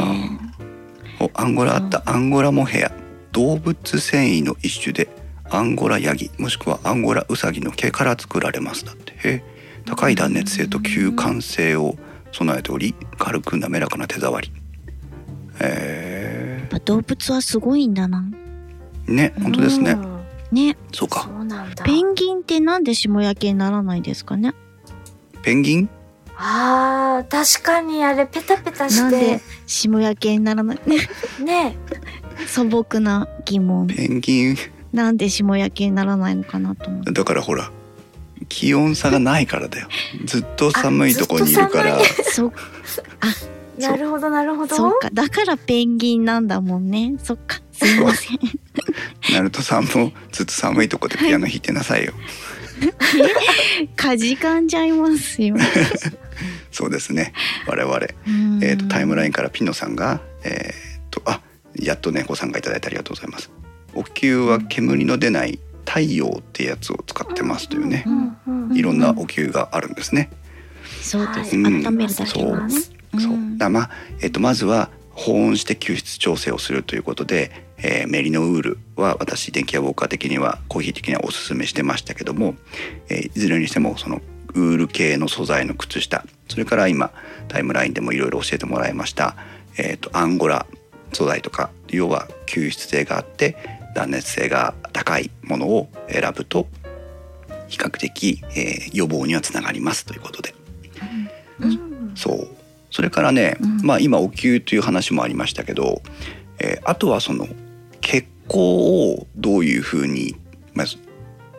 [1.19, 2.03] おアンゴラあった。
[2.05, 2.91] アンゴラモヘア
[3.31, 5.09] 動物繊維の一種で
[5.49, 8.85] アンゴラヤギもしくはアンゴラウサギの毛から作られます。
[8.85, 9.43] だって。
[9.85, 11.95] 高い断熱性と吸汗性を
[12.31, 14.51] 備えており軽く滑らかな手触り。
[15.59, 18.23] へやっぱ動物はすごいんだな。
[19.07, 19.91] えね本当ですね。
[19.91, 20.21] うん。
[20.51, 20.77] ね。
[20.93, 21.23] そうか。
[21.23, 21.83] そうなんだ。
[21.83, 24.53] ペンギンってなんで霜焼けにならないですかね？
[25.43, 25.89] ペンギン？
[26.37, 30.79] あー確かにあれペタペタしなんでて霜焼けにならない？
[30.87, 30.97] ね。
[31.43, 31.75] ね。
[32.47, 33.87] 素朴な疑問。
[33.87, 34.57] ペンギン？
[34.93, 37.71] なんで霜焼けにならないのかなと思ってだからほら
[38.49, 39.87] 気温差がないからだよ。
[40.25, 41.97] ずっと寒いとこにいるから。
[41.97, 42.51] あず そ
[43.79, 44.75] なるほどなるほど。
[44.75, 45.09] そうか。
[45.13, 47.13] だからペンギンなんだもんね。
[47.23, 47.59] そっか。
[47.71, 48.39] すいません。
[49.33, 52.13] ナルトさんもずっと寒いとこでピアノ弾いてなさいよ
[53.95, 55.55] かじかんじゃいますよ。
[56.71, 57.33] そうですね。
[57.67, 57.97] 我々。
[58.61, 61.41] えー、とタイムラインからピノさんが、えー、とあ
[61.75, 63.49] やっとねご参加いただいてありがとうございます。
[63.93, 68.05] お灸は煙の出ない太陽ってやつを使ってますというね、
[68.73, 70.29] いろんなお灸があるんですね。
[71.01, 71.65] そうです、うん。
[71.85, 72.73] 温めるだけのね。
[73.19, 73.33] そう。
[73.33, 73.35] う。
[73.35, 73.57] ん。
[73.57, 73.89] だまあ、
[74.21, 82.55] えー、とまずは保温して吸湿調整をするということで、えーメリノウールは私電気屋ウォーカー的にはコーヒー的にはおすすめしてましたけども、
[83.09, 84.21] えーいずれにしてもその
[84.53, 87.11] ウール系の素材の靴下それから今
[87.47, 89.35] タイムラインでもいろいろ教えてもらいました、
[89.77, 90.65] えー、とアンゴラ
[91.13, 93.55] 素材とか要は吸湿性があって
[93.95, 96.67] 断熱性が高いものを選ぶと
[97.67, 100.53] 比較的、えー予防にはつながりますということで。
[101.61, 102.11] うん。
[102.15, 102.47] そう。
[102.91, 103.81] それからね、うん。
[103.81, 106.01] まあ今お灸という話もありましたけど、
[106.59, 107.47] えーあとはその
[108.01, 110.35] 血行をどういうふうに、
[110.73, 110.87] まあ、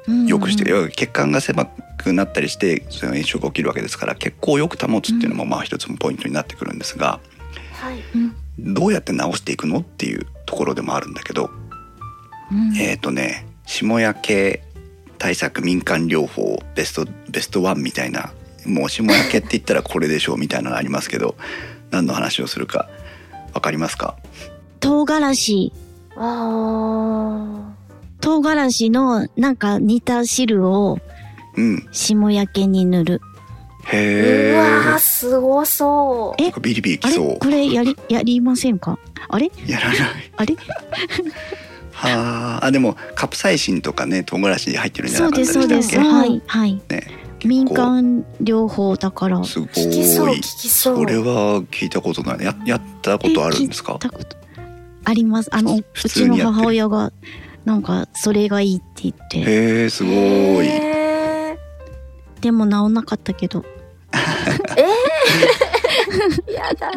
[0.08, 7.20] うん良くして、要は血管が狭くなったりしてその炎症が起きるわけですから血行をよく保つっていうのもまあ一つのポイントになってくるんですが
[7.74, 8.02] はい。
[8.58, 11.50] どうやって治していくのっていうところでもあるんだけど、
[12.50, 12.76] うん。
[12.76, 14.64] えっ、とね霜焼け
[15.18, 18.32] 対策民間療法ベストベストワンみたいな
[18.66, 21.36] もう霜焼けって言ったらこれでしょうみたいなのありますけど
[21.92, 22.88] 何の話をするか
[23.54, 24.16] わかりますか？
[24.80, 25.72] 唐辛子
[26.16, 27.74] あ
[28.20, 30.98] 唐辛子のなんか煮た汁を
[31.56, 31.86] うん。
[31.92, 33.20] 霜焼けに塗る。
[33.84, 33.96] ー。
[33.96, 36.42] へうわーえすごそう。
[36.42, 36.50] え？
[36.60, 37.38] ビリビリあれきそう。
[37.38, 38.98] これやりやりませんか？
[39.28, 39.50] あれ？
[39.66, 39.98] やらない。
[40.36, 40.56] あれ？
[41.92, 46.82] はああでもカプサイシンとかね唐辛子入ってるんじゃそうなかったですそうですでしたっけうんはいはい。
[46.88, 47.06] ね。
[47.44, 49.42] 民間療法だから。
[49.44, 50.96] すご聞きそう聞いきそう。
[50.96, 52.44] それは聞いたことない。
[52.44, 53.98] ややったことあるんですか？
[54.02, 54.36] え聞いたこと？
[55.04, 55.48] あります。
[55.52, 57.12] あのう普ちの母親が
[57.64, 59.38] なんかそれがいいって言って。
[59.38, 60.10] へえすご
[60.62, 60.66] い。
[60.66, 61.58] へ
[62.40, 63.64] でも治んなかったけど。
[64.10, 64.22] ー。
[66.52, 66.90] やだ。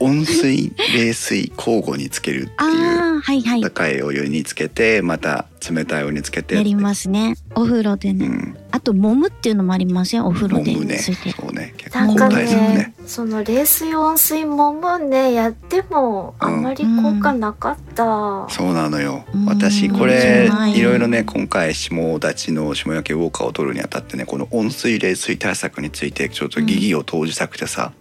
[0.00, 3.60] 温水冷水交互につけるっていうああはいはい。
[3.60, 7.36] 高いお湯につけてまた冷たいお湯につけてやりますね。
[7.54, 8.56] お風呂でね、うん。
[8.70, 10.26] あと揉むっていうのもありません？
[10.26, 10.98] お風呂でね。
[10.98, 11.12] そ
[11.48, 11.74] うね。
[11.76, 12.94] 結構大切ねね。
[13.06, 19.24] その冷水温水揉むねやってもあんまり効果なかった、そうなのよ。
[19.34, 19.46] うん。
[19.46, 27.92] 私これいろいろね今回下立ちの下焼けウォーカーを取るにあたってねこの温水冷水対策についてちょっと疑義を投じたくてさ、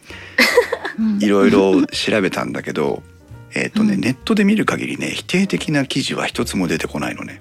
[0.98, 1.22] うん。
[1.22, 3.04] いろいろ調べたんだけど
[3.56, 7.40] えっとね、うんネットで見る限りね否定的な記事は一つも出てこないのね。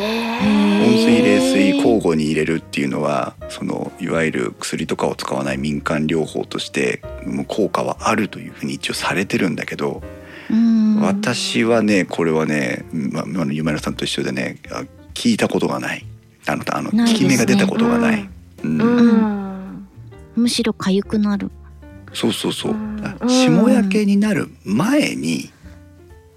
[0.00, 7.02] 温ー、水冷水交互に入れるっていうのはそのいわゆる薬とかを使わない民間療法として
[7.48, 10.02] 効果はあるというふうに一応されてるんだけど、
[10.50, 11.00] うん。
[11.00, 14.84] 私はねこれはね、ま、ゆまるさんと一緒でねあ
[15.14, 16.06] 聞いたことがない。
[16.46, 18.28] あのあの効き目が出たことがない。
[18.64, 18.80] うん。
[18.80, 19.88] うん、
[20.36, 21.50] むしろ痒くなる。
[22.12, 22.72] そうそうそう。
[22.72, 23.04] うん。
[23.04, 25.50] あ霜焼けになる前に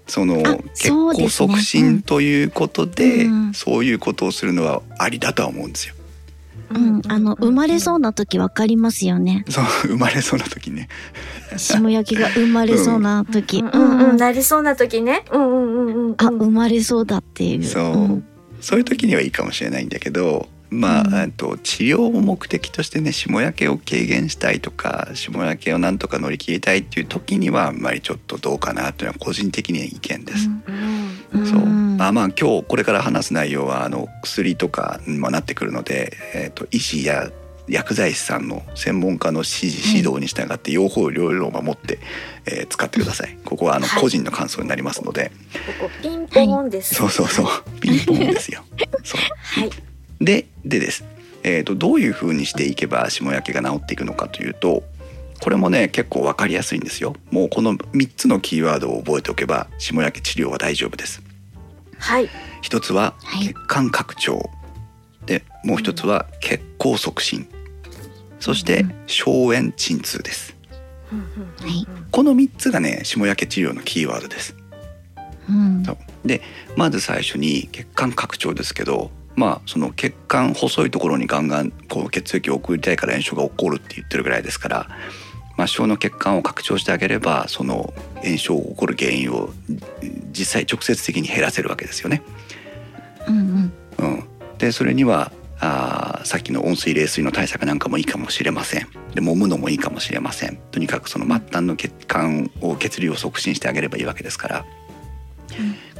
[0.06, 1.48] そのあ血行そうですね。
[1.48, 3.54] 促進ということでうん。
[3.54, 5.94] そういうことをするのはありだとは思うんですよ。
[6.70, 9.44] うん、あの生まれそうな時わかりますよね。
[9.48, 10.88] そう生まれそうな時ね。
[11.56, 13.68] 霜焼きが生まれそうな時、うん。
[13.68, 15.24] うんうん、なりそうな時ね。
[15.30, 16.14] うんうんうんうんうん。
[16.18, 17.64] あ生まれそうだっていう。
[17.64, 18.24] そう、ん。
[18.60, 21.14] そういう時にはいいかもしれないんだけどまあ、うん。
[21.14, 30.48] えっと治療を目的としてね霜焼けを軽減したいとか霜焼けをなんとか乗り切りたいっていう時にはあんまりちょっとどうかなというのは個人的には意見です。
[30.48, 31.40] うん。
[31.40, 31.46] うん。
[31.46, 31.60] そう。
[31.60, 31.96] うん。
[31.96, 37.30] まあまあ今日これから話す内容はあの薬とかにもなってくるので、えっと医師や
[37.66, 41.98] 薬剤師さんの専門家の指示はい指導に従って用法両論を守って、
[42.46, 43.38] えー使ってください。
[43.44, 44.02] ここはあのはい。
[44.02, 45.30] 個人の感想になりますので、
[45.78, 46.94] ここピンポンです。
[46.94, 47.46] そうそうそう。
[47.80, 48.64] ピンポンですよ。
[50.64, 51.04] ででです、
[51.42, 54.82] えー、とどういうふうにしていけば霜焼けが治っていくのかというと
[55.40, 57.14] これもね結構分かりやすいんですよ。
[57.30, 61.22] もうこの3つのキーワードを覚えておけば霜焼け治療は大丈夫です。
[61.98, 62.30] はい。
[62.62, 63.48] 一つははい。
[63.48, 64.48] 血管拡張、
[65.26, 67.46] でもう一つは血行促進。
[68.40, 68.94] そしてうん。
[69.06, 70.56] 消炎鎮痛です。
[71.10, 71.86] はい。
[72.10, 74.56] この3つがね霜焼け治療のキーワードです。
[75.48, 75.82] うん。
[76.24, 76.40] で
[76.76, 84.88] まず最初に血管拡張ですけどまあその血管細いところにガンガンこう血液を送りたいから炎症が起こるって言ってるぐらいですから
[85.56, 89.50] 末梢の血管を拡張してあげればその炎症が起こる原因を
[90.32, 92.22] 実際直接的に減らせるわけですよね。
[93.28, 93.72] うんうん。
[93.98, 94.24] うん、
[94.58, 98.88] でそれにはあーさっきの温水冷水の対策なんかもいいかもしれません。
[99.14, 100.56] で揉むのもいいかもしれません。
[100.72, 104.64] とにかくその末端の血管を血流を促進してあげればいいわけですから、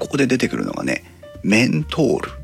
[0.01, 1.05] ここで出てくるのがね
[1.45, 2.44] メントール。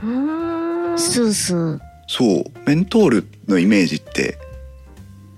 [0.00, 1.78] スースー。
[2.06, 2.44] そう。
[2.66, 4.38] メントールのイメージって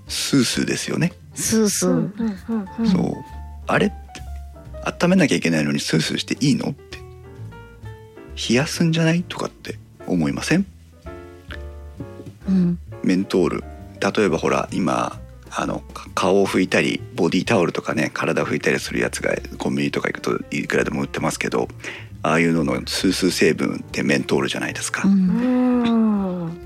[0.07, 2.85] スースーですよね、スースー。
[2.85, 3.15] そう。
[3.67, 3.95] あれって
[4.85, 6.69] 温めなきゃいけないのにスースーしていいの？
[6.69, 6.99] って。
[8.49, 9.23] 冷やすんじゃない？
[9.23, 10.65] とかって思いません？
[12.47, 12.79] うん。
[13.03, 13.63] メントール。
[13.99, 21.67] 例えばほら今あのか顔を拭いたりボディタオルとかね体を拭いたりするやつがコンビニとか行くといくらでも売ってますけど
[22.23, 25.03] ああいうののスースー成分ってメントールじゃないですか。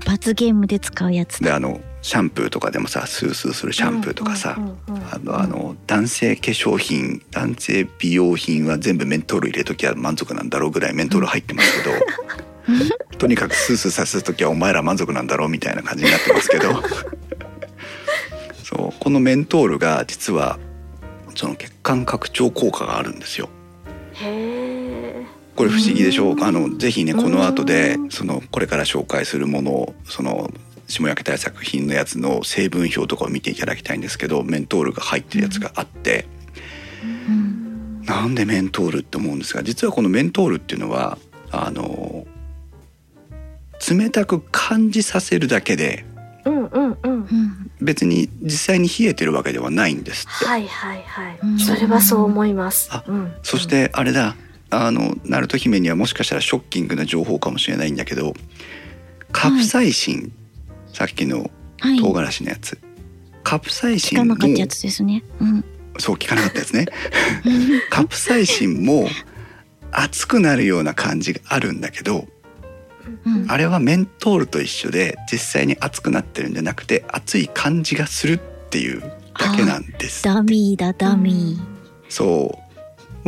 [0.06, 16.82] 罰ゲームで使うやつだであのシャンプーとかでもさスースーするシャンプーとかさ、あのあの男性化粧品男性美容品は全部メントール入れときゃ満足なんだろうぐらいメントール入ってますけど、 とにかくスースーさせる時はお前ら満足なんだろうみたいな感じになってますけど
[18.62, 20.58] そうこのメントールが実は
[21.34, 23.48] その血管拡張効果があるんですよ。
[24.14, 24.87] へえ。
[25.58, 26.36] これ不思議でしょう。
[26.44, 30.52] あのぜひねこの後でうんそのこれから紹介するものをその
[30.86, 36.26] 霜焼け対策品のやつの成分表とかを見ていただきたいんですけどメントールが入ってるやつがあって、
[37.02, 38.02] うん。
[38.04, 41.18] なんでメントールって思うんですが実はこのメントールっていうのは
[41.50, 42.24] あの
[43.90, 46.04] 冷たく感じさせるだけで
[46.44, 47.70] うん。
[47.80, 51.58] 別に実際に冷えてるわけではないんですって、はいはいはい、うん。
[51.58, 52.90] それはそう思います。
[52.92, 54.36] あうん、そしてあれだ
[54.70, 58.34] あのナルト姫にはもしかしたらショッキングな情報かもしれないんだけど
[59.32, 60.32] カプサイシン、
[60.92, 61.50] さっきの
[61.80, 62.00] はい。
[62.00, 62.78] 唐辛子のやつ、
[63.44, 65.22] カプサイシンもなかったやつですね。
[65.40, 65.64] うん。
[65.98, 66.86] そう聞かなかったやつね。
[67.90, 69.08] カプサイシンも
[69.92, 72.26] 熱くなるような感じがあるんだけど
[73.26, 73.50] うん。
[73.50, 78.38] あれはメントールと一緒で実際に熱くなってるんじゃなくて熱い感じがするっ
[78.70, 81.58] ていうだけなんですダミーだダミ
[82.08, 82.67] そう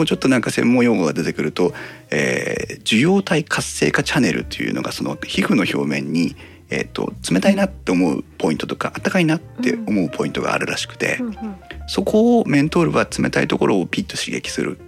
[0.00, 1.74] もうちょっとなんか専門用語が出てくると、
[2.10, 6.34] えー受容体活性化チャネルというのがその皮膚の表面に、
[6.70, 11.34] えー、と冷たいなって思うポイントとか暖かいなって思うポイントがあるらしくて、うんうん。
[11.86, 14.78] そこをメントールは冷たいところをピッと刺激する。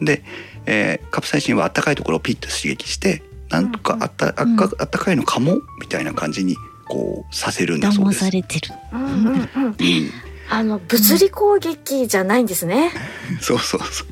[0.00, 0.24] で、
[0.64, 4.56] えーカプサイシンは暖かいところをピッと刺激してなんとかあったあうん。
[4.56, 6.56] かあったかいのかもみたいな感じに
[6.88, 8.20] こうさせるんだそう騙です。
[8.24, 8.74] されてる。
[8.92, 9.64] うんうんうん。
[9.66, 9.76] うん、
[10.48, 12.90] あの物理攻撃じゃないんですね。
[13.42, 14.06] そうそうそう。
[14.08, 14.11] うん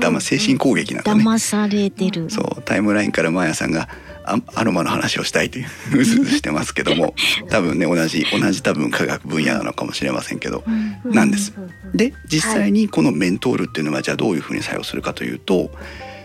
[0.00, 1.22] だまあ精神攻撃なんだね。
[1.22, 2.30] 騙されてる。
[2.30, 3.88] そうタイムラインからマーヤさんが
[4.24, 5.66] あアロマの話をしたいという
[5.98, 7.14] うずうずしてますけども
[7.48, 11.12] 多分ね同じ同じ多分科学分野なのかもしれませんけどうん。
[11.12, 11.52] なんです。
[11.94, 15.70] で実際にこのメントールっていうのはじゃあどういうふうに作用するかというと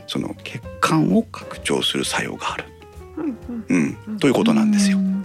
[0.07, 2.65] その血管を拡張する作用がある、
[3.69, 3.97] うん。
[4.19, 4.97] ということなんですよ。
[4.97, 5.23] うん。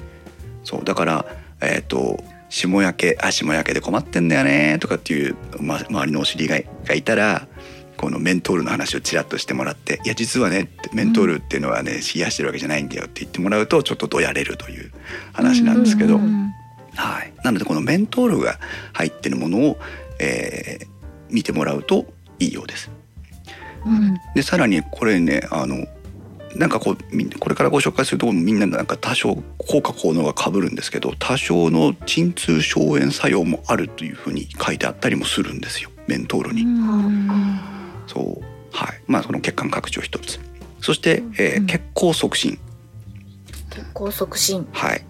[0.62, 1.26] そうだから
[1.60, 7.48] えっ、と霜焼けあ霜焼けで困ってんだよねとかっていう、ま、周りのお知り合いがいたら
[7.96, 14.92] このメントールの話をちらっとしてもらって「いや実はねメントールっていうのはね冷やしてるわけじゃないんだよ」って言ってもらうとちょっとどやれるという
[15.32, 16.52] 話なんですけど、うん
[16.94, 18.58] はい、なのでこのメントールが
[18.92, 19.78] 入ってるものを、
[20.18, 20.96] えー
[21.30, 22.06] 見てもらうと
[22.38, 22.90] いいようです。
[23.84, 24.16] うん。
[24.34, 25.86] でさらにこれねあの
[26.54, 36.62] なんかこうこれからご紹介するところもみんななんか多少効果効能が被るんですけど多少の鎮痛消炎作用もあるというふうに書いてあったりもするんですよメントールに。
[36.62, 37.75] うん
[38.06, 39.00] そうはい。
[39.06, 40.38] まあその血管拡張一つ。
[40.80, 41.66] そして、えーうん。
[41.66, 42.58] 血行促進。
[43.70, 44.66] 血行促進。
[44.72, 45.04] はい。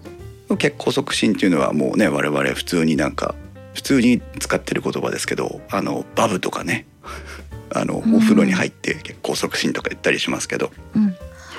[0.57, 3.35] 血行促進っていうのはもうね我々普通になんか
[3.73, 6.85] 普通に使ってる言葉ですけどあのバブとかね。
[7.75, 8.15] あのうん。
[8.15, 11.03] お風呂に入って血行促進とか言ったりしますけど、うん。
[11.03, 11.09] は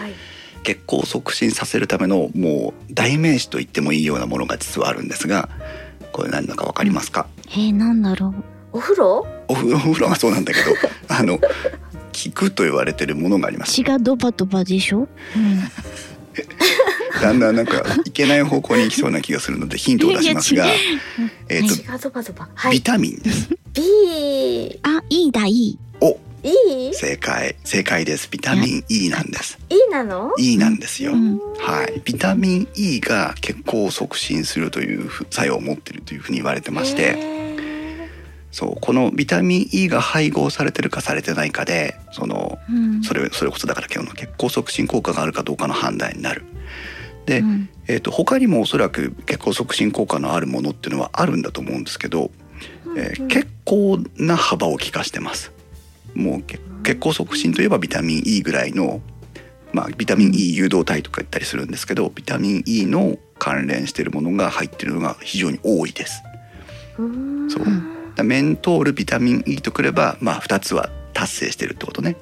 [0.08, 0.14] い。
[0.62, 5.48] 血行促進させるためのもう代名詞と言ってもいいようなものが実はあるんですが
[6.12, 9.26] これ何だかわかりますか、えー、なんだろうお風呂？
[9.48, 10.66] お風呂お風呂はそうなんだけど
[11.12, 11.44] あの効
[12.32, 13.72] くと言われてるものがあります。
[13.72, 15.60] 血がドバドバでしょ、うん、
[17.20, 20.66] だんだんなんかいけない方向に行きそうな気がするので ヒントを出しますが
[21.48, 22.48] えっ、と血がドバドバ。
[22.54, 22.72] はい。
[22.74, 23.48] ビタミンです。
[23.74, 25.78] B あいいだいい。
[26.00, 27.56] お E 正解。
[27.64, 28.28] 正解です。
[28.30, 29.58] ビタミン E なんです。
[29.70, 31.40] E なの？E なんですよ、うん。
[31.58, 32.00] はい。
[32.04, 37.38] ビタミン E が血行を促進するというふ作用を持っているというふうに言われてまして、へ
[38.50, 46.44] そうこのビタミン E が配合されてるかされてないかでそのうんそれそれこそだから今日の血行促進効果があるかどうかの判断になる。
[47.26, 55.52] で、うんえー、と他にもおそらく血行促進効果のあるものっていうのはあるんだと思うんですけど、ーえー結構な幅を利かしてます。
[56.14, 59.02] もう血血行促進といえばビタミン E ぐらいの、
[59.74, 66.22] まあ、ビタミン E 誘導体とか言ったりするんですけどビタミン E の関連しているものが入っているのが非常に多いです。
[66.98, 72.16] うんそうメントールビタミン E とくれば、まあ、2つは達成してるってことね。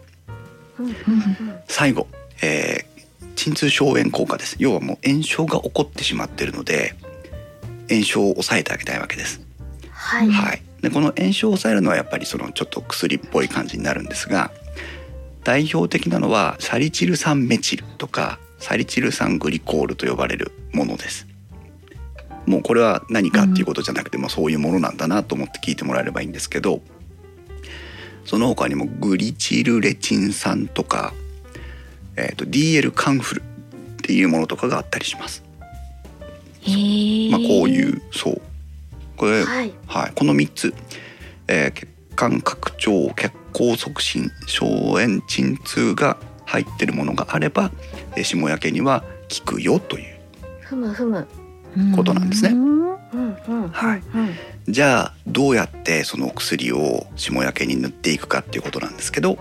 [1.68, 2.06] 最後、
[2.42, 2.96] えー
[3.36, 6.94] 鎮痛消炎効果です要はもう炎症が起こってしまっているので
[7.88, 9.40] 炎症を抑えてあげたいわけです、
[9.90, 10.28] はい。
[10.28, 14.50] はい、でこの炎症を抑えるのはやっぱりそのちょっと薬っぽい感じになるんですが
[15.44, 21.28] 代表的なのはサリチル酸メチルとかサリチル酸グリコールと呼ばれるものです
[22.46, 26.80] もうこれは何かっていうことじゃなくてもそういうものなんだなと思って聞いてもらえればいいんですけど
[28.24, 31.14] その他にもグリチルレチン酸とか、
[32.16, 33.44] えー、と DL カンフルっ
[34.02, 35.44] ていうものとかがあったりします。
[37.30, 38.42] まあ、こういうそう
[39.16, 39.72] これ、はい。
[39.86, 40.74] はい、この3つ、
[41.48, 46.16] えー血管拡張血行促進消炎鎮痛が
[46.46, 47.70] 入ってるものがあれば、
[48.16, 49.04] えー霜焼けには
[49.44, 50.16] 効くよという
[50.60, 51.26] ふむふむ。
[51.94, 52.50] ことなんですね。
[53.72, 54.72] はいうん。
[54.72, 59.38] じゃあどうやってそのお薬を霜焼けに塗っていくかっていうことなんですけど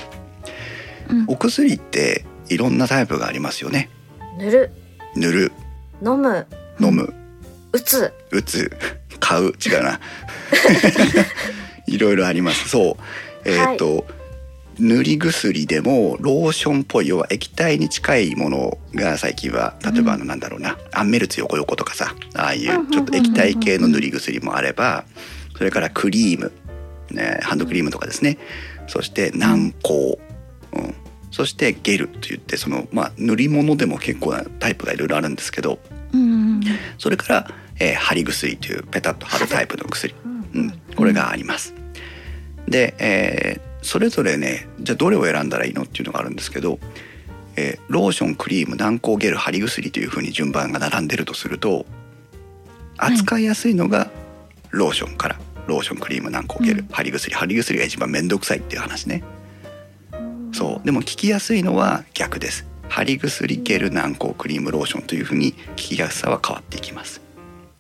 [1.09, 1.25] うん。
[1.27, 3.89] お薬っていろんなタイプがありますよね。
[4.37, 4.71] 塗る、
[5.15, 5.51] 塗る。
[6.03, 6.45] 飲む、
[6.79, 7.13] 飲む、
[7.71, 8.13] 打つ。
[8.31, 8.71] 打つ。
[9.19, 9.53] 買う。
[9.65, 9.99] 違うな。
[11.87, 12.69] いろいろあります。
[12.69, 12.97] そ
[13.45, 13.49] う。
[13.49, 14.05] えっ、と、
[14.79, 25.05] 塗り薬でもローションっぽい要は液体に近いものが最近は例えばあのなんだろうな、アンメルツ横横とかさああいうちょっと液体系の塗り薬もあれば
[25.57, 26.51] それからクリーム、
[27.11, 28.37] ね、ハンドクリームとかですね。
[28.87, 30.19] そして軟膏、
[30.73, 30.95] うん、
[31.31, 35.79] そしてゲルといってその、まあ、塗り物でも結構なタイプがいろいろあるんですけど。
[36.13, 36.61] うん
[36.97, 37.47] それから、
[37.79, 40.61] えー、貼り薬というペタッと貼るタイプの薬、うん。
[40.61, 41.73] うん、これがあります。
[42.67, 46.79] で、えーそれぞれねじゃあどれを選んだらいいのっていうのがあるんですけど、
[47.55, 51.85] えーローションクリーム軟膏ゲル貼り薬というふうに順番が並んでるとすると
[52.97, 54.09] はい扱いやすいのが
[54.71, 56.87] ローションからローションクリーム軟膏ゲル、うん。
[56.87, 57.33] 貼り薬。
[57.33, 59.23] 貼り薬が一番面倒くさいっていう話ね。
[60.53, 60.85] そう。
[60.85, 62.67] でも効きやすいのは逆です。
[62.87, 67.21] 貼り薬ゲル軟膏クリームローションというふうに効きやすさは変わっていきます。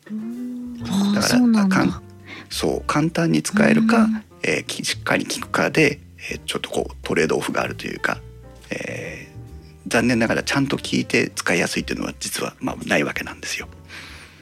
[0.05, 1.75] だからそうなんだ。
[1.75, 2.01] かん
[2.49, 2.83] そう。
[2.87, 5.99] 簡単に使えるか、うんえーきしっかり効くかで、
[6.31, 8.19] えーちょっとこうトレードオフがあるというか、
[8.69, 9.35] えー
[9.87, 13.67] 残念ながらちゃんと効いて使いやすいというのは実はまあないわけなんですよ。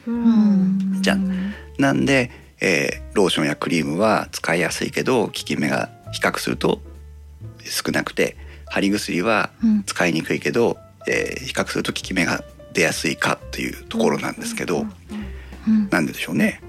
[0.06, 1.16] うんじゃ
[1.78, 2.30] なんで、
[2.60, 6.80] えーローションやクリームは使いやすいけど効き目が比較すると
[7.64, 8.36] 少なくて
[8.66, 12.42] 貼り薬はうん使いにくいけど、えー比較すると効き目が
[12.72, 14.86] 出やすいかというところなんですけど、
[15.68, 16.60] うんなんででしょうね。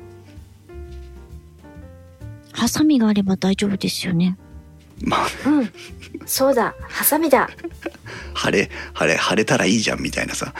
[2.55, 4.37] ハサミがあれば大丈夫ですよね。
[5.01, 5.49] まあ。
[5.49, 5.71] うん。
[6.25, 6.73] そうだ。
[6.81, 7.49] ハサミだ。
[8.33, 10.53] 晴れ晴れ晴れたらいいじゃんみたいなさ、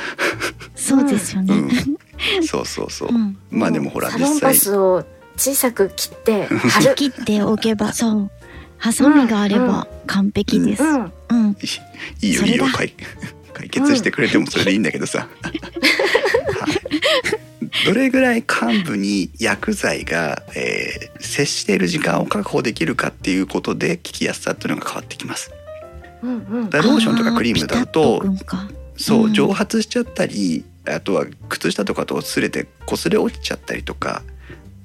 [0.76, 1.54] そうですよね。
[1.54, 3.38] うん、そうそうそう、うん。
[3.50, 5.06] まあでもほらサロンパ実際スを
[5.38, 6.96] 小さく切って 貼る。
[6.96, 8.32] 切っておけばそう。
[8.78, 10.84] ハサミがあれば完璧です。
[10.84, 11.12] うん。
[11.30, 11.58] うん。
[12.22, 12.66] いいよいいよ。
[12.74, 12.94] 解
[13.54, 15.62] 解決してくれてもそれでいいんだけどさ、は い
[17.84, 25.52] どれぐらい幹部に薬剤が、えー接している時間を確保できるかっていうことで効きやすさっていうのが変わってきます。
[26.22, 26.70] うんうん。
[26.70, 28.70] ローションとかクリームだとあーピタッとくんか。
[28.96, 29.34] そう、うん。
[29.34, 34.22] 蒸発しちゃったりあとは靴下とかと擦れて擦れ落ちちゃったりとか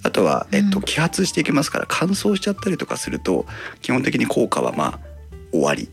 [0.03, 0.85] あとは、えっと、うん。
[0.85, 3.47] 揮発していきますから乾燥しちゃったりとかすると
[3.83, 4.99] 基本的に効果はまあ
[5.53, 5.89] 終わり。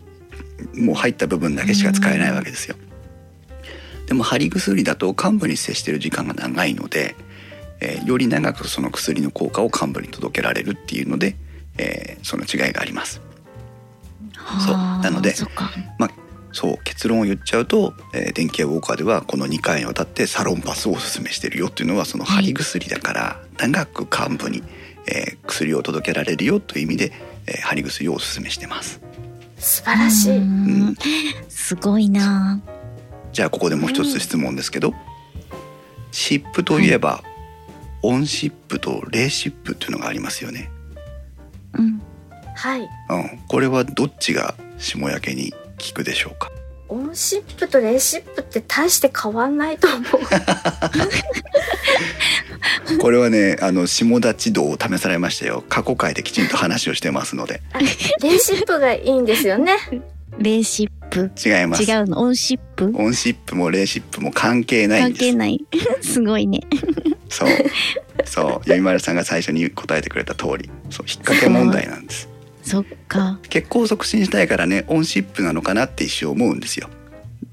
[0.74, 2.76] もう入った部分だけしか使えないわけですよ。
[4.08, 7.16] でも貼り薬だと患部に接している時間が長いので、
[7.80, 11.36] えーより長くその薬の効果を患部に届けられるっていうので、
[11.78, 13.22] えーその違いがあります。
[14.66, 14.74] そう。
[14.74, 15.72] はあなのでそっか。
[16.54, 24.64] そう結論を言っちゃうと、えー電気屋ウォーカーではこの2回にわたってサロンパスをおすすめしてるよっていうのはその貼り薬だから長く患部に、
[25.06, 27.12] えー薬を届けられるよという意味で、
[27.46, 29.02] えー貼り薬をおすすめしてます。
[29.58, 30.38] 素晴らしい。
[30.38, 30.96] うん。
[31.50, 32.62] すごいな
[33.34, 34.94] じゃあここでもう一つ質問ですけど、
[36.12, 37.24] 湿布といえば、
[38.02, 40.70] 温湿布と冷湿布っていうのがありますよね、
[41.74, 42.02] うん。
[42.56, 42.82] はい。
[42.82, 42.88] うん、
[43.48, 45.58] これはどっちが霜焼けに効
[45.96, 46.50] くでしょうか？
[46.90, 50.04] オンシップとレーシップって大して変わんないと思う。
[53.02, 55.66] これはねあの霜立ち度を試されましたよ。
[55.68, 57.62] 過去回できちんと話をしてますので。
[57.74, 59.78] あレーシップがいいんですよね
[60.40, 61.32] レーシッ布。
[61.44, 61.84] 違います。
[61.84, 62.20] 違うの？
[62.22, 62.92] オンシップ？
[62.96, 65.20] オンシップもレーシップも関係ないんです。
[65.20, 65.66] 関係ない。
[66.02, 66.60] すごいね。
[67.30, 67.50] そう。
[68.26, 68.70] そう。
[68.70, 70.70] ゆいまるさんが最初に答えてくれた通り。
[70.90, 71.06] そう。
[71.08, 72.30] 引っ掛け問題なんです。
[72.62, 73.40] そっか。
[73.50, 76.90] 血行を促進したいからねオンシップなのかなって一瞬思うんですよ。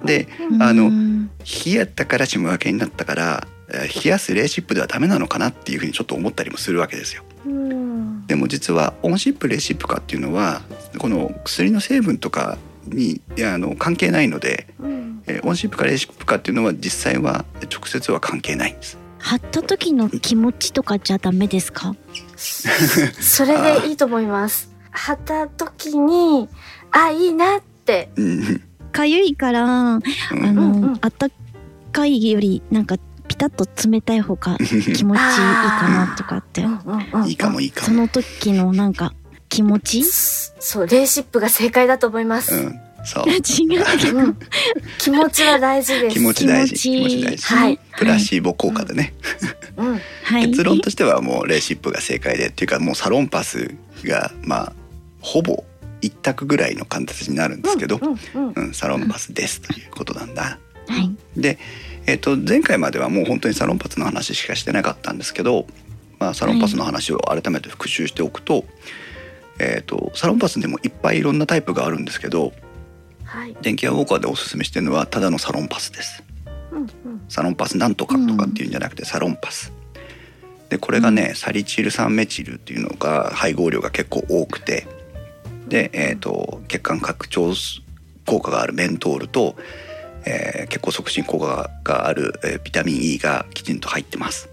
[0.05, 0.27] で
[0.61, 1.31] あのうん
[1.67, 7.23] 冷やったから霜焼けになったからえー冷やすレーシップではダメなのかなっていうふうにちょっと思ったりもするわけですよ。
[7.47, 8.27] うん。
[8.27, 10.63] でも実はオンシップレーシップかっていうのは
[10.99, 12.59] この薬の成分とか
[12.89, 15.23] にいやあの関係ないので、うん。
[15.27, 18.99] えーオンシップかレーシップかっていうのは実際は直接は関係ないんです。
[19.19, 21.95] 貼った時の気持ちとかじゃダメですか？
[22.37, 24.71] それでいいと思います。
[24.91, 26.49] 貼った時に
[26.91, 28.11] あいいなって。
[28.17, 28.63] うん
[28.93, 30.01] かゆいからあ
[30.33, 30.55] うん。
[30.55, 30.99] の、うんうん。
[31.01, 31.29] あった
[31.91, 36.61] かいよりなんかピタッと冷たい方が気持ちいいかなとかって。
[37.27, 37.87] いいかもいいかも。
[37.87, 39.15] その時のなんか
[39.55, 40.03] 気持ち？
[40.03, 43.25] そうレーシップが正解だと思います、うん、そう。
[43.31, 44.39] 違ううん。
[44.99, 46.15] 気持ちは大事です。
[46.15, 46.75] 気持ち大事。
[46.75, 47.45] 気気持ち大事。
[47.45, 47.79] はい。
[47.97, 49.15] プラシーボ効果でね。
[49.77, 50.01] うん。
[50.25, 50.49] はい。
[50.49, 53.75] 結論としてはもうレーシップが正解でっていうかもうサロンパス
[54.05, 54.73] がまあ
[55.21, 55.65] ほぼ
[56.01, 58.53] 一択ぐらいの形になるんですけど、うんうん。
[58.57, 60.59] うん、サロンパスですということなんだ。
[60.89, 61.41] はい。
[61.41, 61.59] で、
[62.07, 65.67] えっと前回まではもう本当にサロンパスの話しかしてなかったんですけど、
[66.19, 68.65] まあ、サロンパスの話を改めて復習しておくと,、
[69.59, 72.53] えっとサロンパスでもいっぱいいろんなタイプがあるんですけど
[73.25, 73.57] はい。
[73.63, 76.23] 電気屋ウォーカーでおすすめしてるのはただのサロンパスです。
[76.73, 76.89] うんうん。
[77.29, 79.73] サロンパスなんとかとかっていうんじゃなくてサロンパス。
[80.69, 84.87] でこれがね、サリチル酸メチルっていうのが配合量が結構多くて
[85.69, 87.55] で、えー、と血管拡張
[88.27, 89.57] 効果があるメントールと、
[90.27, 94.49] えー血行促進効果がある、えービタミン E がきちんと入ってます。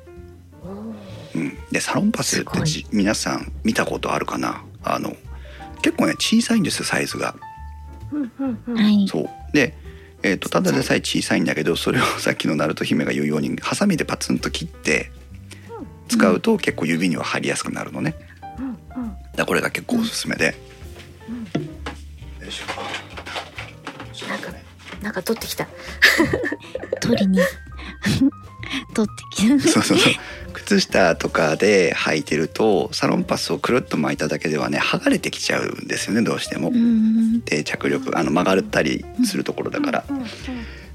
[1.33, 4.63] うん、でサロンパスってじ皆さん見たことあるかな？
[4.83, 5.15] あの
[5.81, 7.35] 結構ね小さいんですよサイズが。
[8.11, 9.07] うんうんうんはい。
[9.07, 9.75] そうで、
[10.23, 15.11] えー、とただでさえ小さいんだけどそれを さっきのナルト姫が言うようにハサミでパツンと切って
[16.07, 18.15] 使うと結構指には入りやすくなるのね。
[18.59, 18.65] うん
[19.03, 20.45] うんだからこれが結構おすすめで。
[20.45, 20.53] よ
[22.47, 24.51] いしょなんか
[25.01, 25.67] なんか取ってきた。
[26.99, 27.39] 取りに。
[28.93, 29.59] 取ってきた。
[29.59, 30.13] そうそうそう
[30.53, 36.71] 靴下とかで履いてるとサロンパスをくるっと巻いただけではね剥がれてきちゃうんですよねどうしてもう。
[36.71, 37.41] ん。
[37.41, 40.03] で着力あの曲がったりするところだから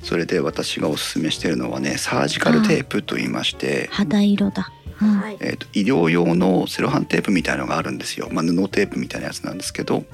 [0.03, 4.71] それで私がおすすめしてるのはねサージカルテープと言いまして、肌色だ。
[4.71, 5.37] うんはい。
[5.41, 10.05] えー、と医療用のセロハンテープみたいのがあるんですよ、まあ、布テープみたいなやつなんですけど、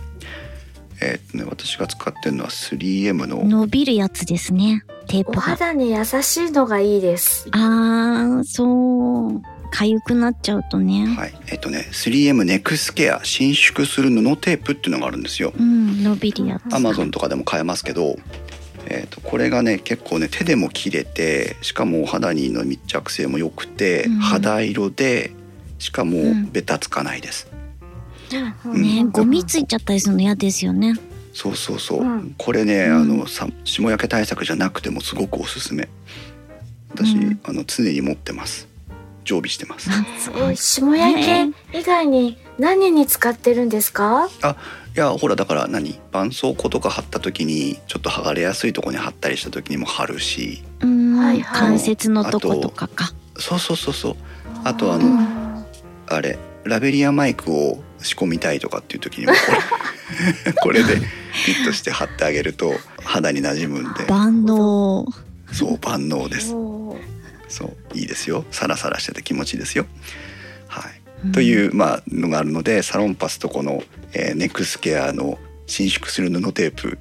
[1.02, 4.84] えーとね、私が使ってるのは 3M の伸びるやつですね。
[5.08, 5.42] テーおプが。
[5.42, 7.48] 肌に優しいのがいいです。
[7.50, 9.42] ああ、そう。
[9.72, 11.06] 痒くなっちゃうとね。
[11.06, 16.74] はいえっ、とね 3M ネクスケア伸縮する布テープっていうのがあるんですようん、伸びるやつ。
[16.74, 18.16] アマゾンとかでも買えますけど、
[18.86, 25.32] えー、とこれがね結構ね手でも切れてしかもお肌にの密着性も良くて、うん肌色で
[25.78, 27.48] しかもうんベタつかないです、
[28.40, 30.94] ね、ゴミついちゃったりするの嫌ですよね。
[31.34, 32.34] そうそうそう、うん。
[32.36, 32.96] これね、うん。
[32.96, 35.88] あのさ霜焼け対策じゃなくてもすごくおすすめ。
[36.94, 37.40] 私、うん。
[37.44, 38.68] あの常に持ってます。
[39.24, 39.88] 常備してます。
[39.90, 40.52] あすごい。
[40.52, 44.28] え霜焼け以外に何に使ってるんですか？
[44.94, 45.92] いやほらだから何？
[46.12, 50.62] 絆創膏とか貼った時にちょっと剥がれやすいところに貼ったりした時にも貼るし。
[50.80, 51.60] うん、はいはい。
[51.60, 53.12] 関節のとことかか。
[53.38, 54.16] そうそうそうそう。
[54.64, 55.64] あとあのうん。
[56.08, 59.32] あれラベリアマイクを仕込みたいとかっていう時にも
[60.62, 61.00] これ これで
[61.46, 64.04] ピッとして貼ってあげると肌に馴染むんで。
[64.04, 65.06] 万能。
[65.52, 66.48] そう万能です。
[67.48, 68.44] そういいですよ。
[68.50, 69.86] サラサラしてて気持ちいいですよ。
[70.68, 71.00] はい。
[71.26, 71.32] うん。
[71.32, 73.82] という、まあ、のがあるのでサロンパスとこの、
[74.14, 76.98] えーネクスケアの伸縮する布テープ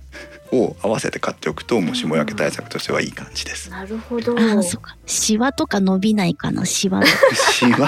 [0.52, 3.70] を合わせて買っておくともう霜焼け対策としてはいい感じです。
[3.70, 4.38] なるほど。
[4.38, 4.95] ああ、そっか。
[5.06, 7.02] シワとか伸びないかな、シワ。
[7.06, 7.88] シワ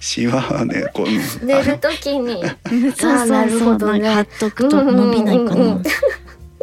[0.00, 2.42] シワはねこう寝るときに。
[2.96, 4.00] そうあーなるそうそう。
[4.00, 5.80] 貼っとくと伸びないかな。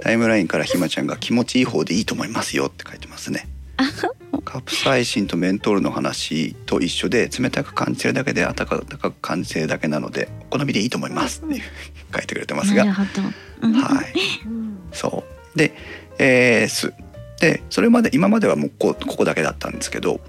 [0.02, 3.48] タイムラインからひまちゃんが気持ちいい方でいいと思いますよって書いてますね。
[4.46, 11.64] カプサイシンとメントールの話と一緒で冷たく感じてるだけで暖かく感じてるだけなのでお好みでいいと思いますっていう
[12.16, 13.08] 書いてくれてますがはい
[13.62, 15.74] うんそうで、
[16.20, 16.94] えーす
[17.40, 20.20] でそれまで今まではもうこここだけだったんですけど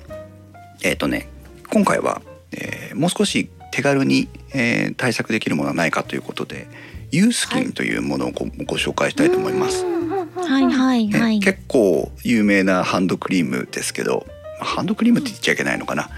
[0.82, 1.28] えっ、とね
[1.70, 2.20] 今回は、
[2.52, 6.66] えーもう少し手軽に、えー対策できるものはないかということで
[7.10, 9.84] ユースキンというものをご,、ご紹介したいと思います。
[9.84, 10.64] はい。
[10.64, 11.40] はいねはい。
[11.40, 14.26] 結構有名なハンドクリームですけど
[14.58, 16.10] まあハンドクリームって言っちゃいけないのかな。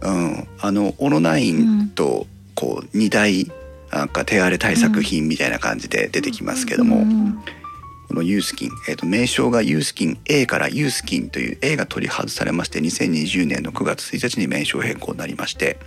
[0.00, 3.50] うん、あのオロナインとこう2大
[3.90, 7.38] なんか手荒れ対策品みたいな感じで出てきますけども、うん
[8.08, 15.78] このユースキン、えー、と名称がユースキン A からユースキンという A が取り外されまして2020年の9月1日に名称変更になりまして、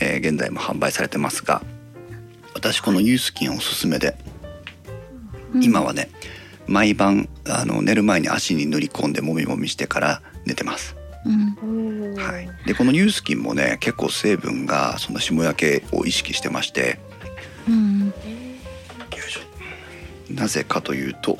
[0.00, 1.62] えー現在も販売されてますが
[2.54, 4.16] 私このユースキンおすすめで、
[5.54, 5.64] うん。
[5.64, 6.10] 今はね
[6.66, 10.96] 毎晩あの寝る前に足に塗り込んでもみもみしてから寝てます。
[11.26, 12.14] うん。
[12.14, 17.00] はい、でこのユースキンもね結構成分がその霜焼けを意識してまして
[17.68, 18.12] うん
[20.34, 21.38] なぜかというと,、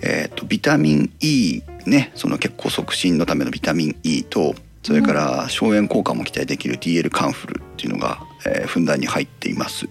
[0.00, 9.88] えー、とビタミン E ねその血行促進のためのビタミン E とそれから消炎効果も期待できる DL カンフルっていうのが、えーふんだんに入っています。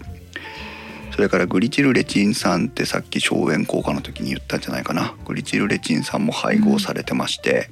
[1.16, 5.16] それからグリチルレチン酸ってさっき消炎効果の時に言ったんじゃないかな。
[5.26, 7.70] グリチルレチン酸も配合されてまして、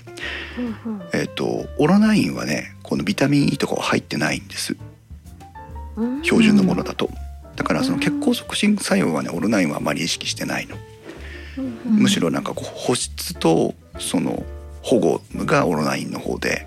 [0.86, 1.02] うんうん。
[1.14, 4.78] えっ、とオロナインはねこのビタミン E とかは入ってないんです。
[5.96, 6.24] うん。
[6.24, 7.10] 標準のものだと、
[7.62, 10.78] だからその血行促進作用はねオロナインはあまり意識してないの、
[11.60, 11.66] うん。
[11.66, 14.44] うんむしろなんかこう保湿とその
[14.82, 16.66] 保護がオロナインの方で、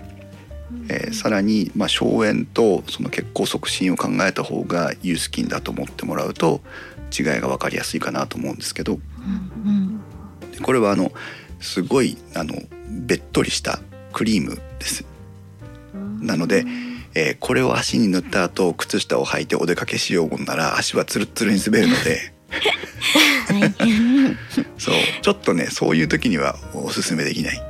[0.87, 6.61] えーさらにまあ消炎とその血行促進を考えた方がユースキンだと思ってもらうと
[7.11, 8.93] 違いが分かりやすいかなと思うんですけど。
[8.93, 9.99] うん
[10.53, 11.11] でこれはあの
[11.59, 12.55] すごいあの
[12.89, 13.79] べっとりした
[14.13, 15.03] クリームです。
[15.93, 16.25] うん。
[16.25, 16.63] なので
[17.15, 22.33] えーこれを足に塗った後靴下を履いてお出かけしようもんなら足はツルッツルに滑るので。
[23.47, 23.73] はい。
[24.77, 24.95] そう。
[25.21, 27.63] ちょっとねそういう時にはおすすめできない、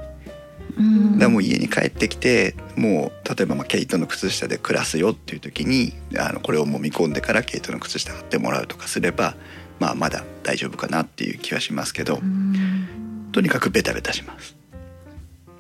[0.77, 1.13] うん。
[1.13, 9.35] だからもう家に帰ってきてもう例えばまあ毛糸の靴下で暮らすよっていう時にあのこれを揉み込んでから毛糸の靴下貼ってもらうとかすれば、
[9.79, 13.29] まあ、まだ大丈夫かなっていう気はしますけどうん。
[13.31, 14.55] とにかくベタベタします。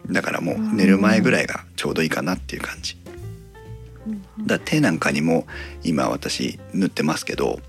[0.09, 2.95] だからもう寝る前ぐらいがちょうどいいかなっていう感じ
[4.05, 5.47] だから手なんかにも
[5.83, 7.59] 今私塗ってますけど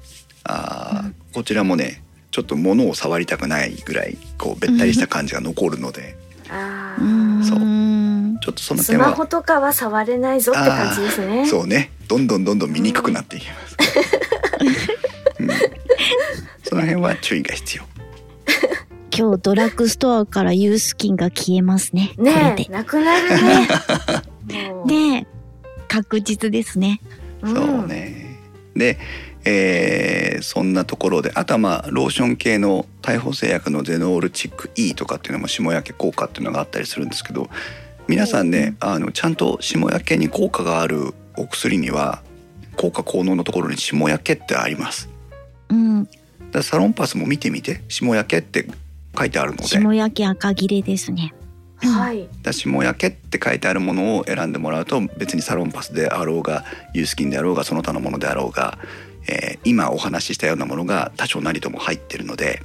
[0.45, 1.15] あー、うん。
[1.33, 6.19] こちらもねちょっと物を触りたくないぐらいこうべったりした感じが残るので、
[6.51, 7.45] あうー。
[7.45, 7.59] そう。
[7.61, 11.47] んちょっとそのスマ点はホとかは触れないぞって感じですね。
[11.47, 11.91] そうね。
[12.09, 13.77] どんどんどんどん見にくくなっていきます、
[15.41, 15.49] うん。
[16.63, 17.85] その辺は注意が必要。
[19.17, 22.13] 今日ドラッグストアからユースキンが消えますね。
[22.19, 23.69] ねえ、なくなるね。
[24.69, 24.89] もう。
[24.89, 25.27] で、
[25.89, 27.01] 確実ですね。
[27.43, 28.39] うんそうね
[28.75, 28.99] で、
[29.45, 37.49] えーそんなところであとはまあローション系の大砲製薬のゼノールチック E とかっていうのも霜焼け効果っていうのがあったりするんですけど
[38.07, 42.23] 皆さんねあのちゃんと霜焼けに効果があるお薬には
[42.77, 45.09] 効果効能のところに霜焼けってあります
[45.71, 46.09] うん。
[46.53, 48.69] だサロンパスも見てみて霜焼けって
[49.19, 51.33] 書いてあるので霜焼き赤切れですね。
[51.79, 52.23] はい。
[52.23, 56.65] だから霜焼けって書いてあるものを選んでもらうと別にサロンパスであろうが
[56.95, 58.79] ユースキンであろうがその他のものであろうが、
[59.29, 62.63] えー今お話ししたようなものが多少なりとも入ってるので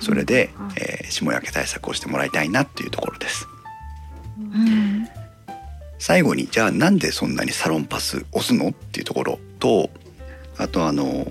[0.00, 3.46] それで、えー霜焼け対策をしてもらいたいなっていうところです。
[4.38, 5.08] うん。
[5.98, 9.90] 最後にじゃあなんでそんなにサロンパス押すのっていうところと
[10.56, 11.30] あとあの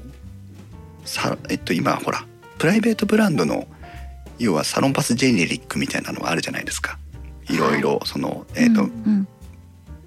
[1.05, 2.23] さえっと今ほら
[2.59, 3.67] プライベートブランドの
[4.39, 6.97] 要はサロンパスジェネリックみたいなのがあるじゃないですか。
[7.49, 9.27] いろいろその、えっと、うん。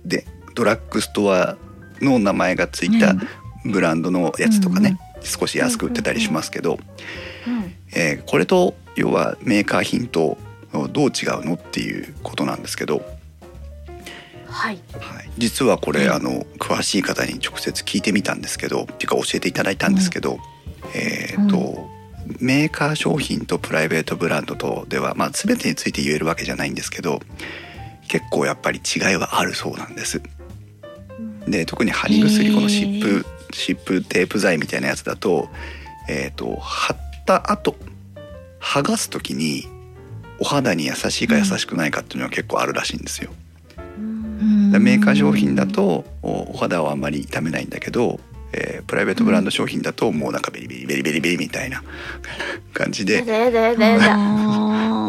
[0.04, 1.56] でドラッグストア
[2.00, 3.14] の名前がついた
[3.64, 6.78] ブランドのやつとかね、少し安く売ってたりしますけど、
[7.46, 10.36] うんえーこれと要はメーカー品と
[10.90, 13.02] どう違うのっていうことなんですけど、
[14.52, 14.80] はい。
[14.98, 20.38] はい、実はこれ、あの詳しい方に直接聞いてみたんですけどっていうか教えていただいたんですけど、
[20.94, 21.88] えっ、と、
[22.40, 27.20] メーカー商品とプライベートブランドとでは、まあ、全てについて言えるわけじゃないんですけど
[28.08, 30.22] 結構やっぱり違いはあるそうなんです。
[31.46, 35.48] で特に貼り薬この湿布湿布テープ剤みたいなやつだと,、
[36.08, 37.76] えー、と貼った後
[38.60, 39.66] 剥がす時に
[40.38, 43.30] お肌に優しいか優しくないかっていうのは結構あるらしいんですよ。
[44.80, 48.18] メーカー商品だとおお肌をあんまり痛めないんだけど、
[48.52, 51.82] えープライベートブランド商品だともうなんかベリベリベリベリベリみたいな
[52.74, 53.22] 感じで。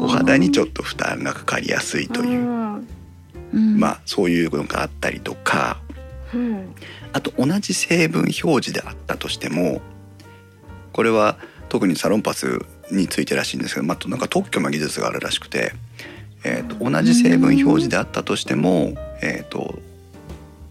[0.02, 2.88] お肌にちょっと負担がかかりやすいという、うん
[3.54, 3.80] うん。
[3.80, 5.78] まあそういうのがあったりとか。
[6.34, 6.74] うん。
[7.14, 9.82] あと同じ成分表示であったとしても
[10.94, 11.38] これは
[11.70, 12.60] 特にサロンパス
[12.91, 15.74] についてらしいんですけど、まあ、なんか特許の技術があるらしくて、
[16.44, 19.80] えー、と同じ成分表示であったとしても、えー、と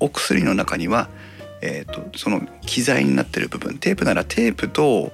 [0.01, 1.09] お薬の中には、
[1.63, 5.13] えー、とその機材になってる部分テープならテープと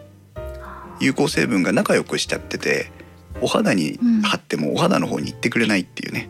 [1.01, 2.91] 有効成分が仲良くしちゃってて
[3.41, 6.29] お肌に貼ってもお肌の方に行ってくれないっていうね、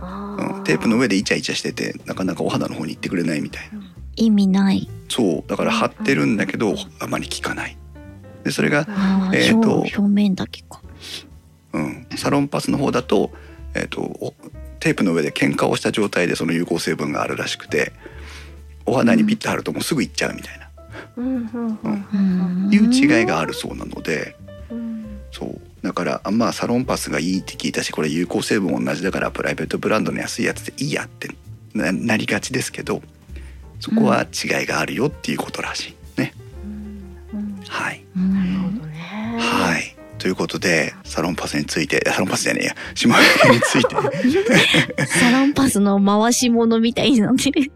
[0.00, 3.78] あうん、テープの上でイチャイチャしててなかなかお肌の方に行ってくれないみたいな。
[4.16, 4.88] 意味ない。
[5.08, 7.76] そうだから貼ってるんだけどあまり効かない。
[8.42, 8.86] でそれが、
[9.32, 10.82] えーと表表面だけか。
[11.72, 13.30] うん、サロンパスの方だと,、
[13.74, 14.34] えー、とお
[14.80, 17.92] テープの上で喧嘩をした状態でその有効成分があるらしくて
[18.88, 20.70] お肌にピッと貼るともうすぐいっちゃうみたいな、
[21.16, 21.26] うん。
[21.26, 21.78] うん。
[21.82, 22.66] うん。
[22.66, 22.74] うん。
[22.74, 24.36] いう違いがあるそうなので
[24.70, 25.20] うん。
[25.30, 31.28] そうだからあまあサロンパスがいいって聞いたしこれ有効成分同じだからプライベートブランドの安いやつでいいやって
[31.74, 33.02] ななりがちですけど
[33.80, 36.32] そこは違いがあるよっていうことらしいね。
[37.32, 37.62] うん。
[37.68, 38.34] はいうん。
[38.34, 39.36] なるほどね。
[39.38, 39.98] はい。
[40.18, 47.70] ということで、サロンパスについて、サロンパスじゃねえや、島焼けについて、サロンパスの回し物みたいになってる。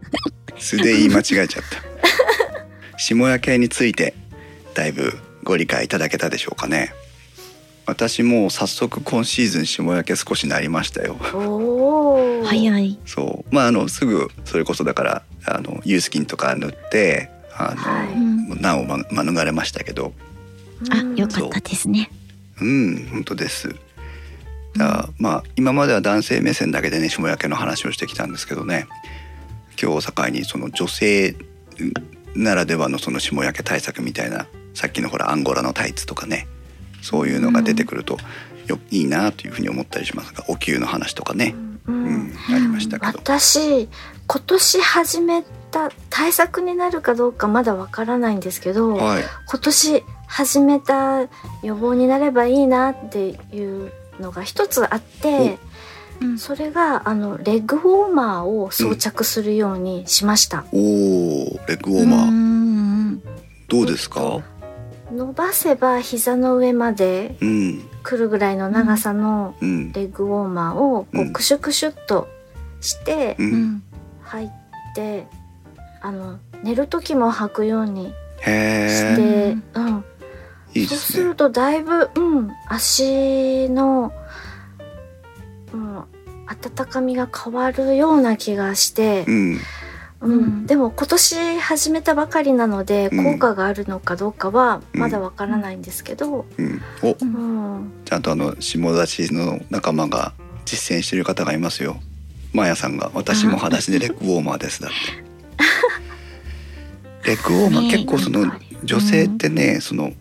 [0.57, 2.97] 素で言い間違えちゃった。
[2.97, 4.13] 下焼けについて、
[4.73, 6.93] だいぶご理解いただけたでしょうかね。
[7.85, 11.17] 私も早速今シーズン下焼け少しなりましたよ。
[12.45, 12.97] 早い。
[13.05, 13.55] そう。
[13.55, 20.13] まあ、あの、すぐ、それこそだから、あの、ユースキンとか塗って、あの、はいうん難をま免れましたけど、
[20.91, 22.09] あうん、よかったですね。
[22.61, 23.69] うん、本当です。
[24.77, 28.87] だからまあ今までは男性目線だけでね下焼けの話をしてきたんですけどね
[29.81, 31.35] 今日を境にその女性
[32.35, 36.47] ならではのその下焼け対策みたいなさっきのほらアンゴラのタイツとかね
[37.01, 38.17] そういうのが出てくると
[38.67, 40.33] よいいなというふうに思ったりします。
[40.33, 41.53] がお灸の話とかね、
[41.85, 43.19] ううんん、ありましたけど。
[43.19, 43.89] 私
[44.25, 51.27] 今年始めた対策になるかどうかまだわからないんですけど、はい、今年始めた
[51.61, 55.57] 予防になればいいなっていうのが一つあって
[56.21, 56.37] うん。
[56.37, 60.79] それがあのレッグウォーマーを装着するようにしました、おお
[61.67, 63.23] レッグウォーマー、うん
[63.67, 64.41] どうですか？
[65.11, 69.91] 伸ばせば膝の上までうん来るぐらいの長さのうん。
[69.93, 71.29] レッグウォーマーをこうん。
[71.29, 72.27] うクシュクシュっと
[72.81, 73.63] してううん。
[73.75, 73.83] ん
[74.21, 74.49] 入っ
[74.95, 75.27] て
[76.01, 78.11] あの寝る時も履くようにし
[78.45, 80.03] へて、えうん、
[80.73, 80.95] いいですね。
[80.95, 84.22] そうするとだいぶ、うん、足の、うん、
[86.47, 89.59] 温かみが変わるような気がしてう、ん。
[90.21, 90.31] うん。
[90.33, 90.65] うん。
[90.65, 93.33] でも今年始めたばかりなのでうん。
[93.33, 96.81] 効果があるのかどうかはまだわからないんですけど、うん。
[97.01, 97.75] おううん。
[97.85, 100.33] んちゃんとあの下立ちの仲間が
[100.65, 101.97] 実践してる方がいますよ。
[102.53, 103.11] マヤさんが。
[103.13, 105.23] 私も裸足でレッグウォーマーですだって。
[107.27, 108.51] レッグウォーマーね結構その
[108.83, 110.11] 女性ってねその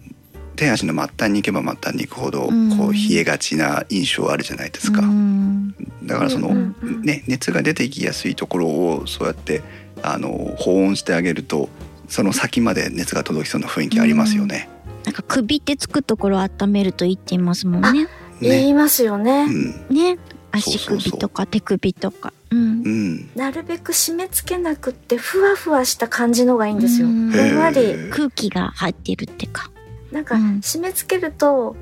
[0.62, 2.76] 手足の末端に行けば末端に行くほどうん。
[2.78, 5.74] こう冷えがちな印象あるじゃないですか、うん。
[6.04, 6.76] だからその、うんうん。
[6.82, 9.62] うんね、熱が出てきやすいところをそうやって
[10.02, 11.68] あの保温してあげると
[12.08, 14.68] その先まで熱が届きそうな雰囲気ありますよね。
[15.04, 18.06] なんか首ってつくところを温めるといいって言いますもんね。
[18.40, 18.68] 言ね。
[18.68, 19.96] いますよね、うん。
[19.96, 20.18] ね。
[20.52, 22.32] 足首とか手首とか。
[22.50, 22.58] うん。
[22.58, 23.30] うん。
[23.34, 27.30] なるべく締め付けなくってふわふわした感じのがいいんですよ、うん。
[27.30, 28.10] ふんわり。
[28.10, 29.71] 空気が入ってるってか。
[30.12, 30.58] なんかうん。
[30.58, 31.76] 締め付けると、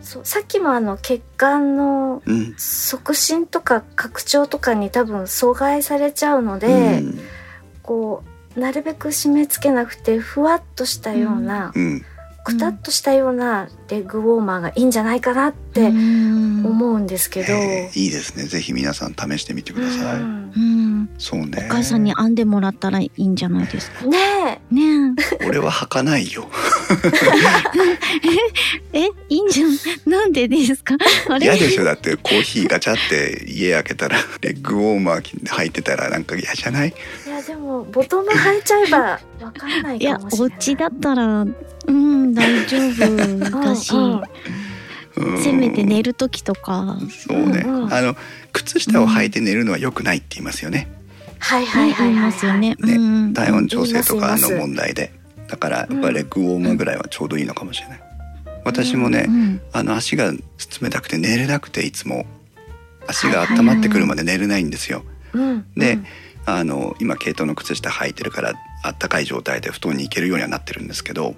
[0.00, 2.54] そうさっきもあの血管のうん。
[2.56, 7.20] 促進とか拡張とかに多分阻害されちゃうので、うん。
[7.82, 8.22] こ
[8.56, 12.04] うなるべく締め付けなくてふわっとしたような、うん
[12.44, 21.10] くたっとしたようなレッグウォーマーがいいんじゃないかなってうん思うんですけど、いいですねぜひ皆さん試してみてください、うんうん。
[21.18, 24.04] そうねお母さんに編んでもらったらいいんじゃないですか？
[24.06, 25.14] ねね
[25.46, 26.48] 俺は履かないよ
[28.92, 29.00] え。
[29.00, 29.70] え、いいんじゃん。
[30.10, 30.96] なんでですか？
[31.28, 31.46] あれ？
[31.46, 36.94] 嫌でしょだってコーヒーガチャって家開けたらレッグウォーマー履いてたらなんか嫌じゃない？
[37.26, 38.98] えいやでもボトム履いちゃえば
[39.44, 41.46] わかんないいやかもしれないお家だったら
[41.86, 43.92] うん大丈夫だし、
[45.42, 46.98] せめて寝る時とか。
[47.10, 47.94] そうね、うんうん。
[47.94, 48.16] あの
[48.52, 50.88] 靴下を履いて寝るのは良くないって言いますよね、
[51.38, 52.76] はいはいはいはい、言いますよね。
[52.80, 53.34] ねうん。
[53.34, 55.12] 体温調整とかの問題で。
[55.48, 58.00] だからやっぱりレッグウォーマーぐらいはちょうどいいのかもしれない。
[58.64, 60.32] 私もね、うんあの足が
[60.80, 62.26] 冷たくて寝れなくていつも
[63.06, 65.04] 足が温まってくるまで寝れないんですよ、
[65.34, 66.06] うんでうん。
[66.46, 71.34] あの今毛糸の靴下履いてるからあったかい状態で布団に行けるようにはなってるんですけど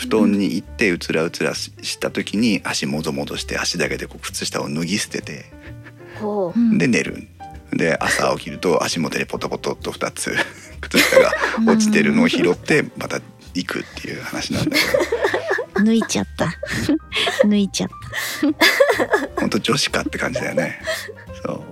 [0.00, 5.44] 布団に行ってうつらうつらしした時に足もぞもぞして足だけでこう靴下を脱ぎ捨てて
[6.18, 6.58] ほう。
[6.58, 7.28] んで寝る。
[7.72, 10.34] で朝起きると足元にポトポトっと2つ
[10.80, 11.32] 靴下が
[11.66, 13.20] 落ちてるのを拾ってまた
[13.54, 14.82] 行くっていう話なんだけ
[15.78, 15.84] ど。
[15.84, 16.52] 抜いちゃった。
[17.44, 19.40] 抜いちゃった。
[19.40, 20.80] 本当女子かって感じだよね。
[21.44, 21.62] そう。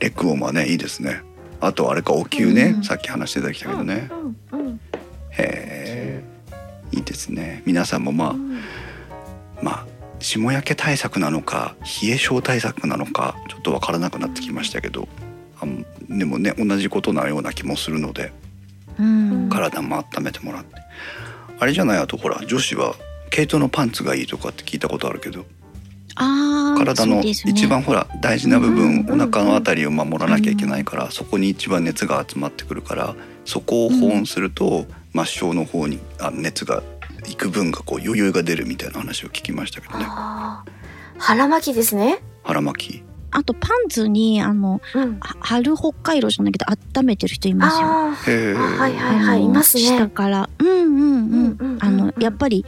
[0.00, 1.22] レッグウォーマーねいいですね。
[1.60, 2.82] あとあれかお灸ね、うん。
[2.82, 4.80] さっき話していただきたけどね、うんうん
[5.30, 5.95] へえ
[6.92, 7.62] いいですね。
[7.66, 8.60] 皆さんもまあ、うん。
[9.62, 9.86] まあ
[10.18, 15.08] 霜焼け対策なのか冷え性対策なのかちょっとわからなくなってきましたけど
[15.60, 18.32] あんでもね同じことなような気もするので
[18.98, 19.48] うん。
[19.50, 20.76] 体も温めてもらって。
[21.58, 22.94] あれじゃないあとほら女子は
[23.30, 25.46] 毛糸のパンツがいいとかって聞いたことあるけど
[26.16, 33.14] 体の一番ほら大事な部分、うんお腹のあたりを守らなきゃいけないから、そこに一番熱が集まってくるから
[33.44, 34.86] そこを保温すると、
[35.24, 36.82] 末梢の方にあ熱が
[37.26, 40.06] 行く分がこう余裕が出るみたいな話を聞きましたけどね。
[41.18, 42.18] 腹巻きですね。
[42.44, 43.02] 腹巻き。
[43.32, 45.18] あとパンツにあのうん。
[45.20, 46.66] は春北海道じゃないけど
[46.98, 47.86] 温めてる人いますよ。
[47.86, 49.44] はいはいはい。
[49.44, 49.82] いますね。
[49.82, 50.48] 下から。
[50.58, 52.64] うんうんうん,、うんうんうんあのやっぱり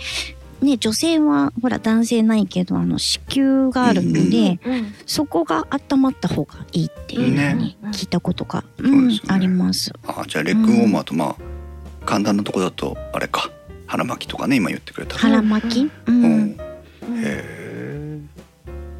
[0.60, 9.08] ね女性はほら男性ないけどあの子宮があるので、うんうんそこが温まった方がいいっていうふうに聞いたことが、うん。
[9.08, 9.92] ねあります。
[10.06, 11.36] あじゃあレッグウォーマーとまあ
[12.08, 13.50] 簡単なとこだとあれか。
[13.86, 15.18] 腹巻きとかね今言ってくれた。
[15.18, 16.22] 腹巻き、ううん。
[16.22, 16.50] んうん。
[16.52, 16.56] へ
[17.24, 18.18] え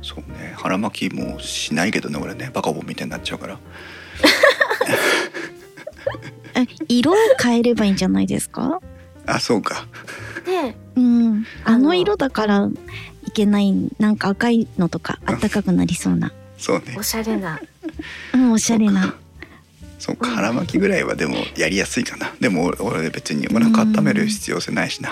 [0.03, 0.53] そうね。
[0.57, 2.51] 腹巻きもしないけどね俺ね。
[2.53, 3.59] バカボンみたいになっちゃうから。
[6.55, 8.79] え色を変えればいいんじゃないですか？
[9.27, 9.87] あそうか。
[10.45, 12.69] でうん、あのあの色だから
[13.27, 16.97] いけないなんか赤いのとか暖かくなりそうな、そうね。
[16.99, 17.61] おしゃれな。
[18.35, 19.15] うん、おしゃれな
[19.99, 22.33] そうか腹巻きぐらいはでもやりやすいかな。
[22.41, 25.11] でも俺俺別にお腹温める必要性ないしな。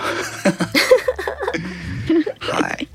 [2.40, 2.88] はい。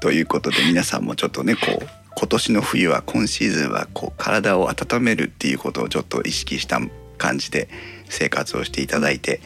[0.00, 1.86] ということで皆さんもちょっとねこう
[2.16, 6.80] 今年の冬は今シーズンはこう体を温めるっていうことをちょっと意識した
[7.18, 7.68] 感じで
[8.08, 9.40] 生活をしていただいて、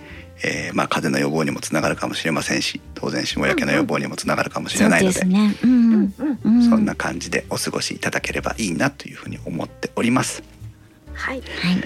[0.45, 10.43] えーまあ風邪の予防にもつながるかもしれませんし当然霜焼けの予防にもつながるかもしれないのでそんな感じでお過ごしいただければいいなというふうに思っております
[11.17, 11.41] はい。
[11.41, 11.77] はい。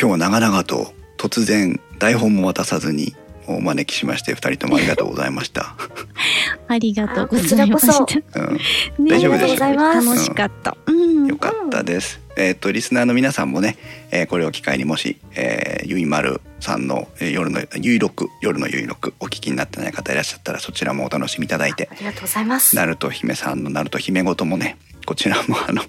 [0.00, 3.14] 今日は長々と突然台本も渡さずに
[3.48, 5.74] お招きしまして二人ともありがとうございました、
[6.68, 7.86] ありがとうございまし
[8.32, 8.40] た。
[8.40, 10.76] うん、ね大丈夫でしょうありがとうございます楽しかった。
[10.86, 11.26] うん。
[11.26, 12.20] よかったです。
[12.36, 13.76] えっ、とリスナーの皆さんもね、
[14.10, 22.76] えーこれを機会にもし、えー、ゆいまるさんの、えー夜のゆいろく夜のゆいろくお聞きになってない方いらっしゃったらそちらもお楽しみいただいてあ、りがとうございます。
[22.76, 24.76] ナルト姫さんのナルト姫ごともね、
[25.06, 25.82] こちらもあの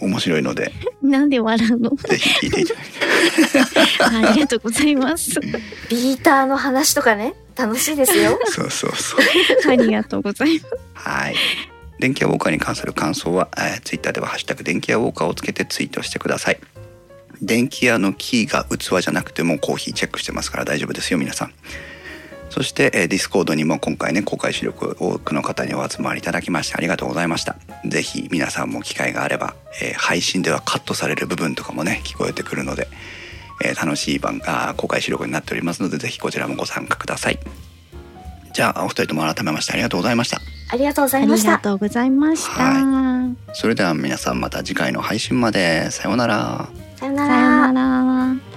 [0.00, 0.72] 面白いので
[1.02, 1.90] なんで笑うの？
[1.90, 5.40] ぜひ聞いていただいて、 ありがとうございます。
[5.40, 8.38] ビーターの話とかね、楽しいですよ。
[8.46, 9.20] そうそうそう。
[9.70, 10.76] ありがとうございます。
[10.94, 11.36] はい。
[11.98, 16.58] 電気屋ウォーカーに関する感想は、えー、ツイッターではハッシュタグ電気屋ウォーカーをつけてツイートしてください。
[17.40, 21.52] 電気屋のキーが器じゃなくてもコーヒーチェックしてますから大丈夫ですよ皆さん。
[22.56, 27.56] そして、えー、ディスコードにも今回ね公開収録多くの方にお集まりいただきましてありがとうございました。
[27.84, 32.88] ぜひ皆さんも機会があれば、えー配信ではカットされる部分とかもね聞こえてくるので、
[33.62, 37.38] えー楽しい番あー公開収録になっておりますのでぜひこちらもご参加ください。
[38.54, 40.40] じゃあお二人とも改めましてありがとうございました。
[40.70, 41.50] ありがとうござあいました。
[41.50, 42.62] りがとうございました。
[42.62, 46.70] はそれでは皆さんまた次回の配信までさようなら。
[46.96, 48.55] さよなさよら。